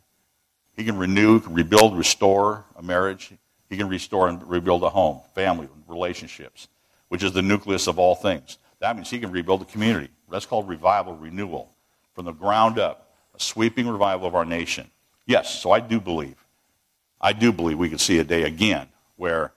He 0.76 0.84
can 0.84 0.98
renew, 0.98 1.40
rebuild, 1.48 1.98
restore 1.98 2.66
a 2.76 2.84
marriage. 2.84 3.32
He 3.70 3.78
can 3.78 3.90
restore 3.90 4.30
and 4.30 4.48
rebuild 4.50 4.84
a 4.84 4.90
home, 4.90 5.22
family, 5.36 5.68
relationships, 5.88 6.68
which 7.10 7.24
is 7.24 7.34
the 7.34 7.42
nucleus 7.42 7.88
of 7.88 8.00
all 8.00 8.16
things. 8.16 8.58
That 8.80 8.96
means 8.96 9.10
he 9.10 9.20
can 9.20 9.32
rebuild 9.32 9.62
a 9.62 9.66
community. 9.66 10.10
That's 10.30 10.46
called 10.46 10.68
revival, 10.68 11.16
renewal 11.16 11.74
from 12.14 12.26
the 12.26 12.32
ground 12.32 12.80
up, 12.80 13.14
a 13.36 13.40
sweeping 13.40 13.88
revival 13.88 14.28
of 14.28 14.36
our 14.36 14.46
nation. 14.46 14.90
Yes, 15.26 15.60
so 15.60 15.72
I 15.72 15.80
do 15.80 16.00
believe. 16.00 16.36
I 17.20 17.34
do 17.34 17.52
believe 17.52 17.78
we 17.78 17.90
could 17.90 18.02
see 18.02 18.20
a 18.20 18.24
day 18.24 18.44
again 18.44 18.88
where 19.16 19.52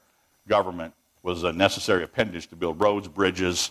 government 0.49 0.94
was 1.23 1.44
a 1.44 1.53
necessary 1.53 2.03
appendage 2.03 2.49
to 2.49 2.57
build 2.57 2.81
roads, 2.81 3.09
bridges, 3.09 3.70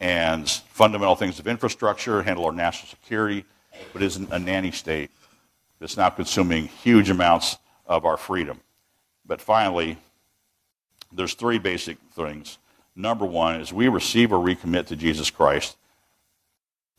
and 0.00 0.48
fundamental 0.48 1.14
things 1.14 1.38
of 1.38 1.46
infrastructure, 1.46 2.22
handle 2.22 2.44
our 2.44 2.52
national 2.52 2.88
security, 2.88 3.44
but 3.92 4.02
isn't 4.02 4.32
a 4.32 4.38
nanny 4.38 4.70
state 4.70 5.10
that's 5.78 5.96
now 5.96 6.08
consuming 6.08 6.66
huge 6.66 7.10
amounts 7.10 7.58
of 7.86 8.04
our 8.04 8.16
freedom. 8.16 8.60
But 9.26 9.40
finally, 9.40 9.98
there's 11.12 11.34
three 11.34 11.58
basic 11.58 11.98
things. 12.12 12.58
Number 12.94 13.26
one 13.26 13.60
is 13.60 13.72
we 13.72 13.88
receive 13.88 14.32
or 14.32 14.44
recommit 14.44 14.86
to 14.86 14.96
Jesus 14.96 15.30
Christ 15.30 15.76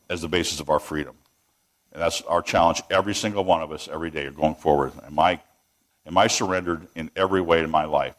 as 0.09 0.21
the 0.21 0.27
basis 0.27 0.59
of 0.59 0.69
our 0.69 0.79
freedom. 0.79 1.15
And 1.91 2.01
that's 2.01 2.21
our 2.23 2.41
challenge, 2.41 2.81
every 2.89 3.15
single 3.15 3.43
one 3.43 3.61
of 3.61 3.71
us, 3.71 3.87
every 3.91 4.11
day 4.11 4.29
going 4.29 4.55
forward. 4.55 4.91
Am 5.05 5.17
I, 5.17 5.41
am 6.05 6.17
I 6.17 6.27
surrendered 6.27 6.87
in 6.95 7.09
every 7.15 7.41
way 7.41 7.63
in 7.63 7.69
my 7.69 7.85
life? 7.85 8.15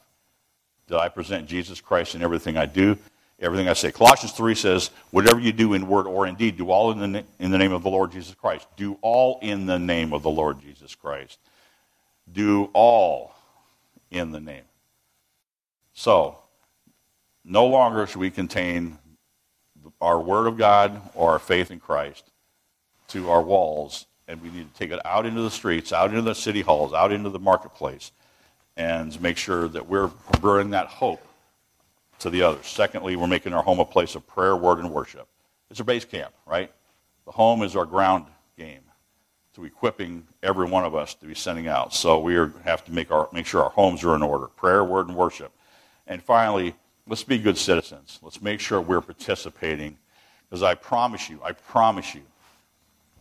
Do 0.88 0.96
I 0.96 1.08
present 1.08 1.46
Jesus 1.46 1.80
Christ 1.80 2.14
in 2.14 2.22
everything 2.22 2.56
I 2.56 2.66
do, 2.66 2.98
everything 3.38 3.68
I 3.68 3.74
say? 3.74 3.92
Colossians 3.92 4.32
3 4.32 4.54
says, 4.54 4.90
whatever 5.10 5.38
you 5.38 5.52
do 5.52 5.74
in 5.74 5.86
word 5.86 6.06
or 6.06 6.26
in 6.26 6.34
deed, 6.34 6.56
do 6.56 6.70
all 6.70 6.90
in 6.90 7.12
the, 7.12 7.24
in 7.38 7.50
the 7.50 7.58
name 7.58 7.72
of 7.72 7.82
the 7.82 7.90
Lord 7.90 8.10
Jesus 8.10 8.34
Christ. 8.34 8.66
Do 8.76 8.98
all 9.02 9.38
in 9.42 9.66
the 9.66 9.78
name 9.78 10.12
of 10.12 10.22
the 10.22 10.30
Lord 10.30 10.60
Jesus 10.60 10.94
Christ. 10.94 11.38
Do 12.32 12.70
all 12.72 13.34
in 14.10 14.32
the 14.32 14.40
name. 14.40 14.64
So, 15.94 16.38
no 17.44 17.66
longer 17.66 18.06
should 18.06 18.20
we 18.20 18.30
contain 18.30 18.98
our 20.00 20.20
Word 20.20 20.46
of 20.46 20.56
God 20.56 21.00
or 21.14 21.32
our 21.32 21.38
faith 21.38 21.70
in 21.70 21.80
Christ 21.80 22.30
to 23.08 23.30
our 23.30 23.42
walls, 23.42 24.06
and 24.26 24.40
we 24.42 24.50
need 24.50 24.72
to 24.72 24.78
take 24.78 24.90
it 24.90 25.04
out 25.04 25.26
into 25.26 25.42
the 25.42 25.50
streets, 25.50 25.92
out 25.92 26.10
into 26.10 26.22
the 26.22 26.34
city 26.34 26.60
halls, 26.60 26.92
out 26.92 27.10
into 27.10 27.30
the 27.30 27.38
marketplace, 27.38 28.12
and 28.76 29.20
make 29.20 29.36
sure 29.36 29.66
that 29.68 29.88
we're 29.88 30.10
bringing 30.40 30.70
that 30.70 30.86
hope 30.86 31.26
to 32.20 32.30
the 32.30 32.42
others. 32.42 32.66
Secondly, 32.66 33.16
we're 33.16 33.26
making 33.26 33.52
our 33.52 33.62
home 33.62 33.80
a 33.80 33.84
place 33.84 34.14
of 34.14 34.26
prayer, 34.26 34.56
word, 34.56 34.78
and 34.78 34.92
worship. 34.92 35.26
It's 35.70 35.80
a 35.80 35.84
base 35.84 36.04
camp, 36.04 36.32
right? 36.46 36.70
The 37.24 37.32
home 37.32 37.62
is 37.62 37.76
our 37.76 37.86
ground 37.86 38.26
game 38.56 38.80
to 39.58 39.64
equipping 39.64 40.24
every 40.40 40.66
one 40.66 40.84
of 40.84 40.94
us 40.94 41.14
to 41.14 41.26
be 41.26 41.34
sending 41.34 41.66
out. 41.66 41.92
So 41.92 42.20
we 42.20 42.36
are, 42.36 42.52
have 42.64 42.84
to 42.84 42.92
make, 42.92 43.10
our, 43.10 43.28
make 43.32 43.44
sure 43.44 43.64
our 43.64 43.70
homes 43.70 44.04
are 44.04 44.14
in 44.14 44.22
order 44.22 44.46
prayer, 44.46 44.84
word, 44.84 45.08
and 45.08 45.16
worship. 45.16 45.50
And 46.06 46.22
finally, 46.22 46.76
let's 47.08 47.24
be 47.24 47.38
good 47.38 47.58
citizens. 47.58 48.20
Let's 48.22 48.40
make 48.40 48.60
sure 48.60 48.80
we're 48.80 49.00
participating. 49.00 49.98
Because 50.48 50.62
I 50.62 50.76
promise 50.76 51.28
you, 51.28 51.40
I 51.42 51.52
promise 51.52 52.14
you, 52.14 52.22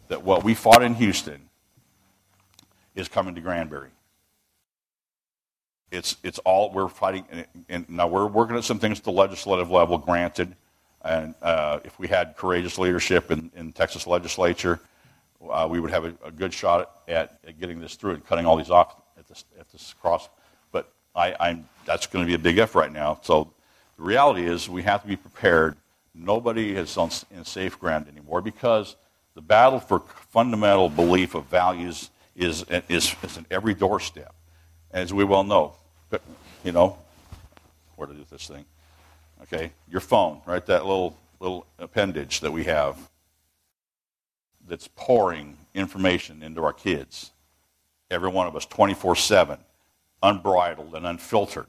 that 0.09 0.23
what 0.23 0.43
we 0.43 0.53
fought 0.53 0.83
in 0.83 0.93
Houston 0.95 1.41
is 2.95 3.07
coming 3.07 3.33
to 3.33 3.41
Granbury. 3.41 3.89
It's, 5.89 6.17
it's 6.23 6.39
all 6.39 6.71
we're 6.71 6.87
fighting, 6.87 7.25
and, 7.31 7.45
and 7.67 7.89
now 7.89 8.07
we're 8.07 8.27
working 8.27 8.55
at 8.55 8.63
some 8.63 8.77
things 8.77 8.99
at 8.99 9.05
the 9.05 9.11
legislative 9.11 9.71
level, 9.71 9.97
granted. 9.97 10.55
And 11.03 11.33
uh, 11.41 11.79
if 11.83 11.97
we 11.97 12.07
had 12.07 12.37
courageous 12.37 12.77
leadership 12.77 13.31
in, 13.31 13.51
in 13.55 13.73
Texas 13.73 14.05
legislature, 14.05 14.79
uh, 15.49 15.67
we 15.69 15.79
would 15.79 15.91
have 15.91 16.05
a, 16.05 16.13
a 16.23 16.31
good 16.31 16.53
shot 16.53 17.01
at, 17.07 17.39
at, 17.45 17.59
getting 17.59 17.79
this 17.79 17.95
through 17.95 18.13
and 18.13 18.25
cutting 18.25 18.45
all 18.45 18.55
these 18.55 18.71
off 18.71 18.95
at 19.17 19.27
this, 19.27 19.45
at 19.59 19.71
this 19.71 19.93
cross. 20.01 20.29
But 20.71 20.91
I, 21.15 21.35
I'm, 21.39 21.67
that's 21.85 22.07
going 22.07 22.25
to 22.25 22.27
be 22.27 22.35
a 22.35 22.39
big 22.39 22.57
F 22.57 22.75
right 22.75 22.91
now. 22.91 23.19
So 23.23 23.51
the 23.97 24.03
reality 24.03 24.45
is 24.45 24.69
we 24.69 24.83
have 24.83 25.01
to 25.01 25.07
be 25.07 25.15
prepared. 25.15 25.75
Nobody 26.13 26.75
is 26.75 26.97
on 26.97 27.11
in 27.31 27.45
safe 27.45 27.79
ground 27.79 28.07
anymore 28.07 28.41
because– 28.41 28.95
the 29.37 29.41
battle 29.41 29.79
for 29.79 29.99
fundamental 30.31 30.89
belief 30.89 31.35
of 31.35 31.45
values 31.45 32.09
is, 32.35 32.65
is, 32.89 33.15
is 33.21 33.37
in 33.37 33.45
every 33.51 33.75
doorstep. 33.75 34.33
As 34.89 35.13
we 35.13 35.23
well 35.23 35.43
know, 35.43 35.75
you 36.63 36.71
know, 36.71 36.97
where 37.97 38.07
to 38.07 38.15
do 38.15 38.25
this 38.31 38.47
thing. 38.47 38.65
Okay, 39.43 39.71
your 39.91 40.01
phone, 40.01 40.41
right? 40.47 40.65
That 40.65 40.87
little 40.87 41.15
little 41.39 41.67
appendage 41.77 42.39
that 42.39 42.51
we 42.51 42.63
have 42.63 42.97
that's 44.67 44.89
pouring 44.95 45.57
information 45.73 46.43
into 46.43 46.63
our 46.63 46.73
kids. 46.73 47.31
Every 48.09 48.29
one 48.29 48.47
of 48.47 48.55
us, 48.55 48.65
24 48.65 49.15
7, 49.15 49.57
unbridled 50.23 50.95
and 50.95 51.05
unfiltered, 51.05 51.67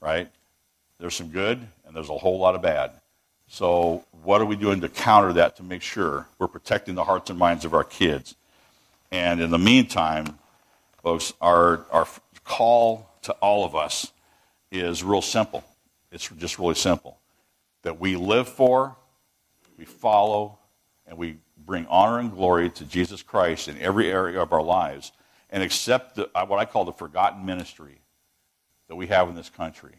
right? 0.00 0.30
There's 0.98 1.14
some 1.14 1.28
good 1.28 1.58
and 1.86 1.94
there's 1.94 2.08
a 2.08 2.18
whole 2.18 2.38
lot 2.38 2.54
of 2.54 2.62
bad. 2.62 2.92
So, 3.48 4.04
what 4.22 4.40
are 4.40 4.44
we 4.44 4.56
doing 4.56 4.80
to 4.80 4.88
counter 4.88 5.32
that 5.34 5.56
to 5.56 5.62
make 5.62 5.82
sure 5.82 6.26
we're 6.38 6.48
protecting 6.48 6.96
the 6.96 7.04
hearts 7.04 7.30
and 7.30 7.38
minds 7.38 7.64
of 7.64 7.74
our 7.74 7.84
kids? 7.84 8.34
And 9.12 9.40
in 9.40 9.50
the 9.50 9.58
meantime, 9.58 10.38
folks, 11.02 11.32
our, 11.40 11.84
our 11.92 12.08
call 12.44 13.08
to 13.22 13.32
all 13.34 13.64
of 13.64 13.76
us 13.76 14.12
is 14.72 15.04
real 15.04 15.22
simple. 15.22 15.62
It's 16.10 16.28
just 16.28 16.58
really 16.58 16.74
simple. 16.74 17.18
That 17.82 18.00
we 18.00 18.16
live 18.16 18.48
for, 18.48 18.96
we 19.78 19.84
follow, 19.84 20.58
and 21.06 21.16
we 21.16 21.36
bring 21.66 21.86
honor 21.86 22.20
and 22.20 22.32
glory 22.32 22.70
to 22.70 22.84
Jesus 22.84 23.22
Christ 23.22 23.68
in 23.68 23.78
every 23.80 24.10
area 24.10 24.40
of 24.40 24.52
our 24.52 24.62
lives 24.62 25.12
and 25.50 25.62
accept 25.62 26.16
the, 26.16 26.30
uh, 26.34 26.46
what 26.46 26.58
I 26.58 26.64
call 26.64 26.84
the 26.84 26.92
forgotten 26.92 27.44
ministry 27.44 28.00
that 28.88 28.96
we 28.96 29.08
have 29.08 29.28
in 29.28 29.34
this 29.34 29.50
country. 29.50 29.94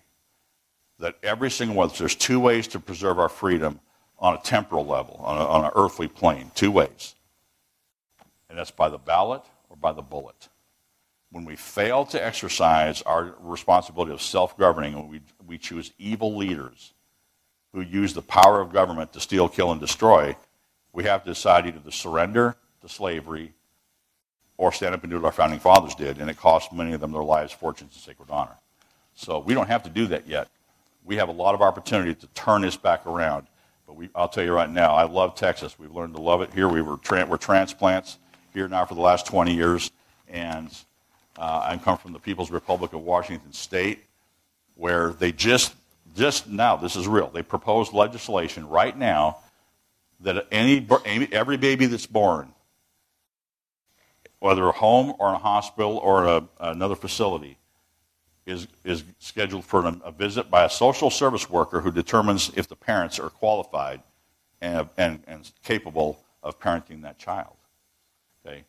That 0.99 1.15
every 1.22 1.51
single 1.51 1.76
one, 1.76 1.91
there's 1.97 2.15
two 2.15 2.39
ways 2.39 2.68
to 2.70 2.80
preserve 2.80 3.20
our 3.20 3.30
freedom 3.30 3.80
on 4.18 4.34
a 4.34 4.39
temporal 4.39 4.86
level, 4.86 5.22
on, 5.24 5.38
a, 5.38 5.45
on 5.45 5.65
an 5.65 5.72
earthly 5.76 6.07
plane. 6.07 6.51
Two 6.55 6.72
ways. 6.72 7.15
And 8.49 8.57
that's 8.57 8.72
by 8.72 8.89
the 8.89 8.97
ballot 8.97 9.43
or 9.70 9.76
by 9.76 9.91
the 9.91 10.01
bullet. 10.01 10.49
When 11.30 11.43
we 11.43 11.55
fail 11.55 12.05
to 12.05 12.26
exercise 12.26 13.01
our 13.01 13.36
responsibility 13.41 14.13
of 14.13 14.22
self 14.22 14.57
governing, 14.57 15.09
we, 15.09 15.22
we 15.45 15.57
choose 15.57 15.91
evil 15.99 16.36
leaders 16.36 16.93
who 17.74 17.82
use 17.82 18.13
the 18.13 18.22
power 18.22 18.61
of 18.61 18.72
government 18.72 19.13
to 19.13 19.20
steal, 19.20 19.49
kill, 19.49 19.72
and 19.72 19.82
destroy, 19.82 20.36
we 20.98 21.04
have 21.04 21.24
to 21.24 21.30
decide 21.30 21.68
either 21.68 21.80
to 21.80 21.91
surrender 21.91 22.56
to 22.82 22.89
slavery 22.89 23.54
or 24.58 24.72
stand 24.72 24.95
up 24.95 25.04
and 25.04 25.12
do 25.12 25.18
what 25.18 25.26
our 25.26 25.32
founding 25.32 25.60
fathers 25.60 25.93
did, 25.93 26.18
and 26.18 26.28
it 26.28 26.38
cost 26.38 26.74
many 26.74 26.91
of 26.91 27.00
them 27.00 27.12
their 27.12 27.24
lives, 27.24 27.54
fortunes, 27.54 27.93
and 27.93 28.02
sacred 28.02 28.32
honor. 28.32 28.58
So 29.14 29.38
we 29.38 29.54
don't 29.54 29.68
have 29.68 29.84
to 29.84 29.91
do 29.91 30.08
that 30.08 30.26
yet. 30.28 30.48
We 31.06 31.18
have 31.18 31.30
a 31.30 31.34
lot 31.34 31.54
of 31.54 31.62
opportunity 31.62 32.16
to 32.16 32.28
turn 32.34 32.64
this 32.64 32.76
back 32.76 33.06
around. 33.06 33.45
But 33.86 33.95
we, 33.95 34.10
I'll 34.16 34.28
tell 34.28 34.43
you 34.43 34.52
right 34.52 34.72
now, 34.72 34.95
I 34.95 35.04
love 35.04 35.36
Texas. 35.36 35.78
We've 35.78 35.91
learned 35.91 36.16
to 36.16 36.22
love 36.22 36.41
it 36.41 36.52
here. 36.52 36.68
We 36.68 36.82
were, 36.82 36.98
tra- 36.98 37.28
we're 37.28 37.38
transplants 37.38 38.18
here 38.52 38.68
now 38.68 38.84
for 38.84 38.95
the 38.95 39.02
last 39.02 39.28
20 39.28 39.54
years, 39.54 39.91
and 40.28 40.76
uh, 41.38 41.62
I 41.64 41.78
come 41.78 42.00
from 42.00 42.14
the 42.14 42.20
People's 42.20 42.50
Republic 42.50 42.93
of 42.93 43.02
Washington 43.02 43.54
State, 43.54 44.04
where 44.74 45.12
they 45.12 45.32
just, 45.32 45.76
just 46.16 46.50
now, 46.50 46.76
this 46.76 46.95
is 46.95 47.08
real, 47.08 47.30
they 47.30 47.43
proposed 47.43 47.93
legislation 47.93 48.68
right 48.68 48.98
now 48.98 49.38
that 50.20 50.47
any, 50.51 50.86
every 51.32 51.57
baby 51.57 51.86
that's 51.86 52.07
born 52.07 52.53
whether 54.39 54.68
a 54.68 54.72
home 54.72 55.13
or 55.20 55.30
in 55.30 55.36
a 55.36 55.39
hospital 55.39 55.97
or 55.97 56.26
a, 56.26 56.43
another 56.59 56.95
facility, 56.95 57.57
is, 58.45 58.68
is 58.86 59.03
scheduled 59.20 59.65
for 59.65 59.86
an, 59.86 60.01
a 60.05 60.11
visit 60.11 60.49
by 60.49 60.63
a 60.63 60.70
social 60.70 61.09
service 61.09 61.49
worker 61.49 61.82
who 61.82 61.91
determines 61.91 62.51
if 62.55 62.68
the 62.68 62.76
parents 62.76 63.20
are 63.20 63.30
qualified 63.30 64.01
and, 64.61 64.88
and, 64.97 65.22
and 65.28 65.51
capable 65.63 66.20
of 66.43 66.59
parenting 66.59 67.01
that 67.01 67.18
child. 67.18 67.53
Okay? 68.45 68.63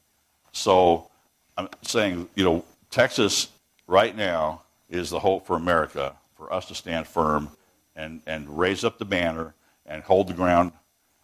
So 0.52 1.08
I'm 1.56 1.68
saying, 1.82 2.28
you 2.34 2.44
know, 2.44 2.64
Texas 2.90 3.48
right 3.86 4.16
now 4.16 4.62
is 4.88 5.10
the 5.10 5.20
hope 5.20 5.46
for 5.46 5.54
America, 5.54 6.16
for 6.36 6.52
us 6.52 6.66
to 6.66 6.74
stand 6.74 7.06
firm 7.06 7.50
and, 7.94 8.20
and 8.26 8.58
raise 8.58 8.84
up 8.84 8.98
the 8.98 9.04
banner 9.04 9.54
and 9.86 10.02
hold 10.02 10.28
the 10.28 10.34
ground 10.34 10.72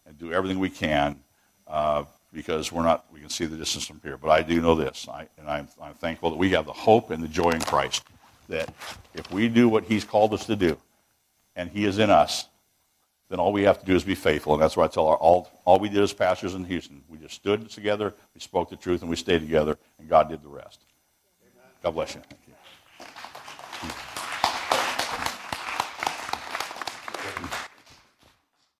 and 0.05 0.17
do 0.17 0.31
everything 0.31 0.59
we 0.59 0.69
can 0.69 1.19
uh, 1.67 2.03
because 2.33 2.71
we're 2.71 2.83
not, 2.83 3.05
we 3.11 3.19
can 3.19 3.29
see 3.29 3.45
the 3.45 3.55
distance 3.55 3.85
from 3.85 4.01
here. 4.03 4.17
But 4.17 4.29
I 4.29 4.41
do 4.41 4.61
know 4.61 4.75
this, 4.75 5.07
I, 5.09 5.27
and 5.37 5.49
I'm, 5.49 5.67
I'm 5.81 5.93
thankful 5.93 6.29
that 6.31 6.37
we 6.37 6.49
have 6.51 6.65
the 6.65 6.73
hope 6.73 7.11
and 7.11 7.23
the 7.23 7.27
joy 7.27 7.51
in 7.51 7.61
Christ 7.61 8.03
that 8.49 8.73
if 9.13 9.31
we 9.31 9.47
do 9.47 9.67
what 9.67 9.85
He's 9.85 10.03
called 10.03 10.33
us 10.33 10.45
to 10.45 10.55
do, 10.55 10.77
and 11.55 11.69
He 11.69 11.85
is 11.85 11.99
in 11.99 12.09
us, 12.09 12.47
then 13.29 13.39
all 13.39 13.51
we 13.51 13.63
have 13.63 13.79
to 13.79 13.85
do 13.85 13.95
is 13.95 14.03
be 14.03 14.15
faithful. 14.15 14.53
And 14.53 14.61
that's 14.61 14.77
what 14.77 14.83
I 14.91 14.93
tell 14.93 15.07
our, 15.07 15.17
all, 15.17 15.49
all 15.65 15.79
we 15.79 15.89
did 15.89 16.01
as 16.01 16.13
pastors 16.13 16.53
in 16.53 16.65
Houston. 16.65 17.01
We 17.09 17.17
just 17.17 17.35
stood 17.35 17.69
together, 17.69 18.13
we 18.35 18.41
spoke 18.41 18.69
the 18.69 18.75
truth, 18.75 19.01
and 19.01 19.09
we 19.09 19.15
stayed 19.15 19.39
together, 19.39 19.77
and 19.97 20.07
God 20.07 20.29
did 20.29 20.43
the 20.43 20.49
rest. 20.49 20.81
God 21.81 21.91
bless 21.91 22.15
you. 22.15 22.21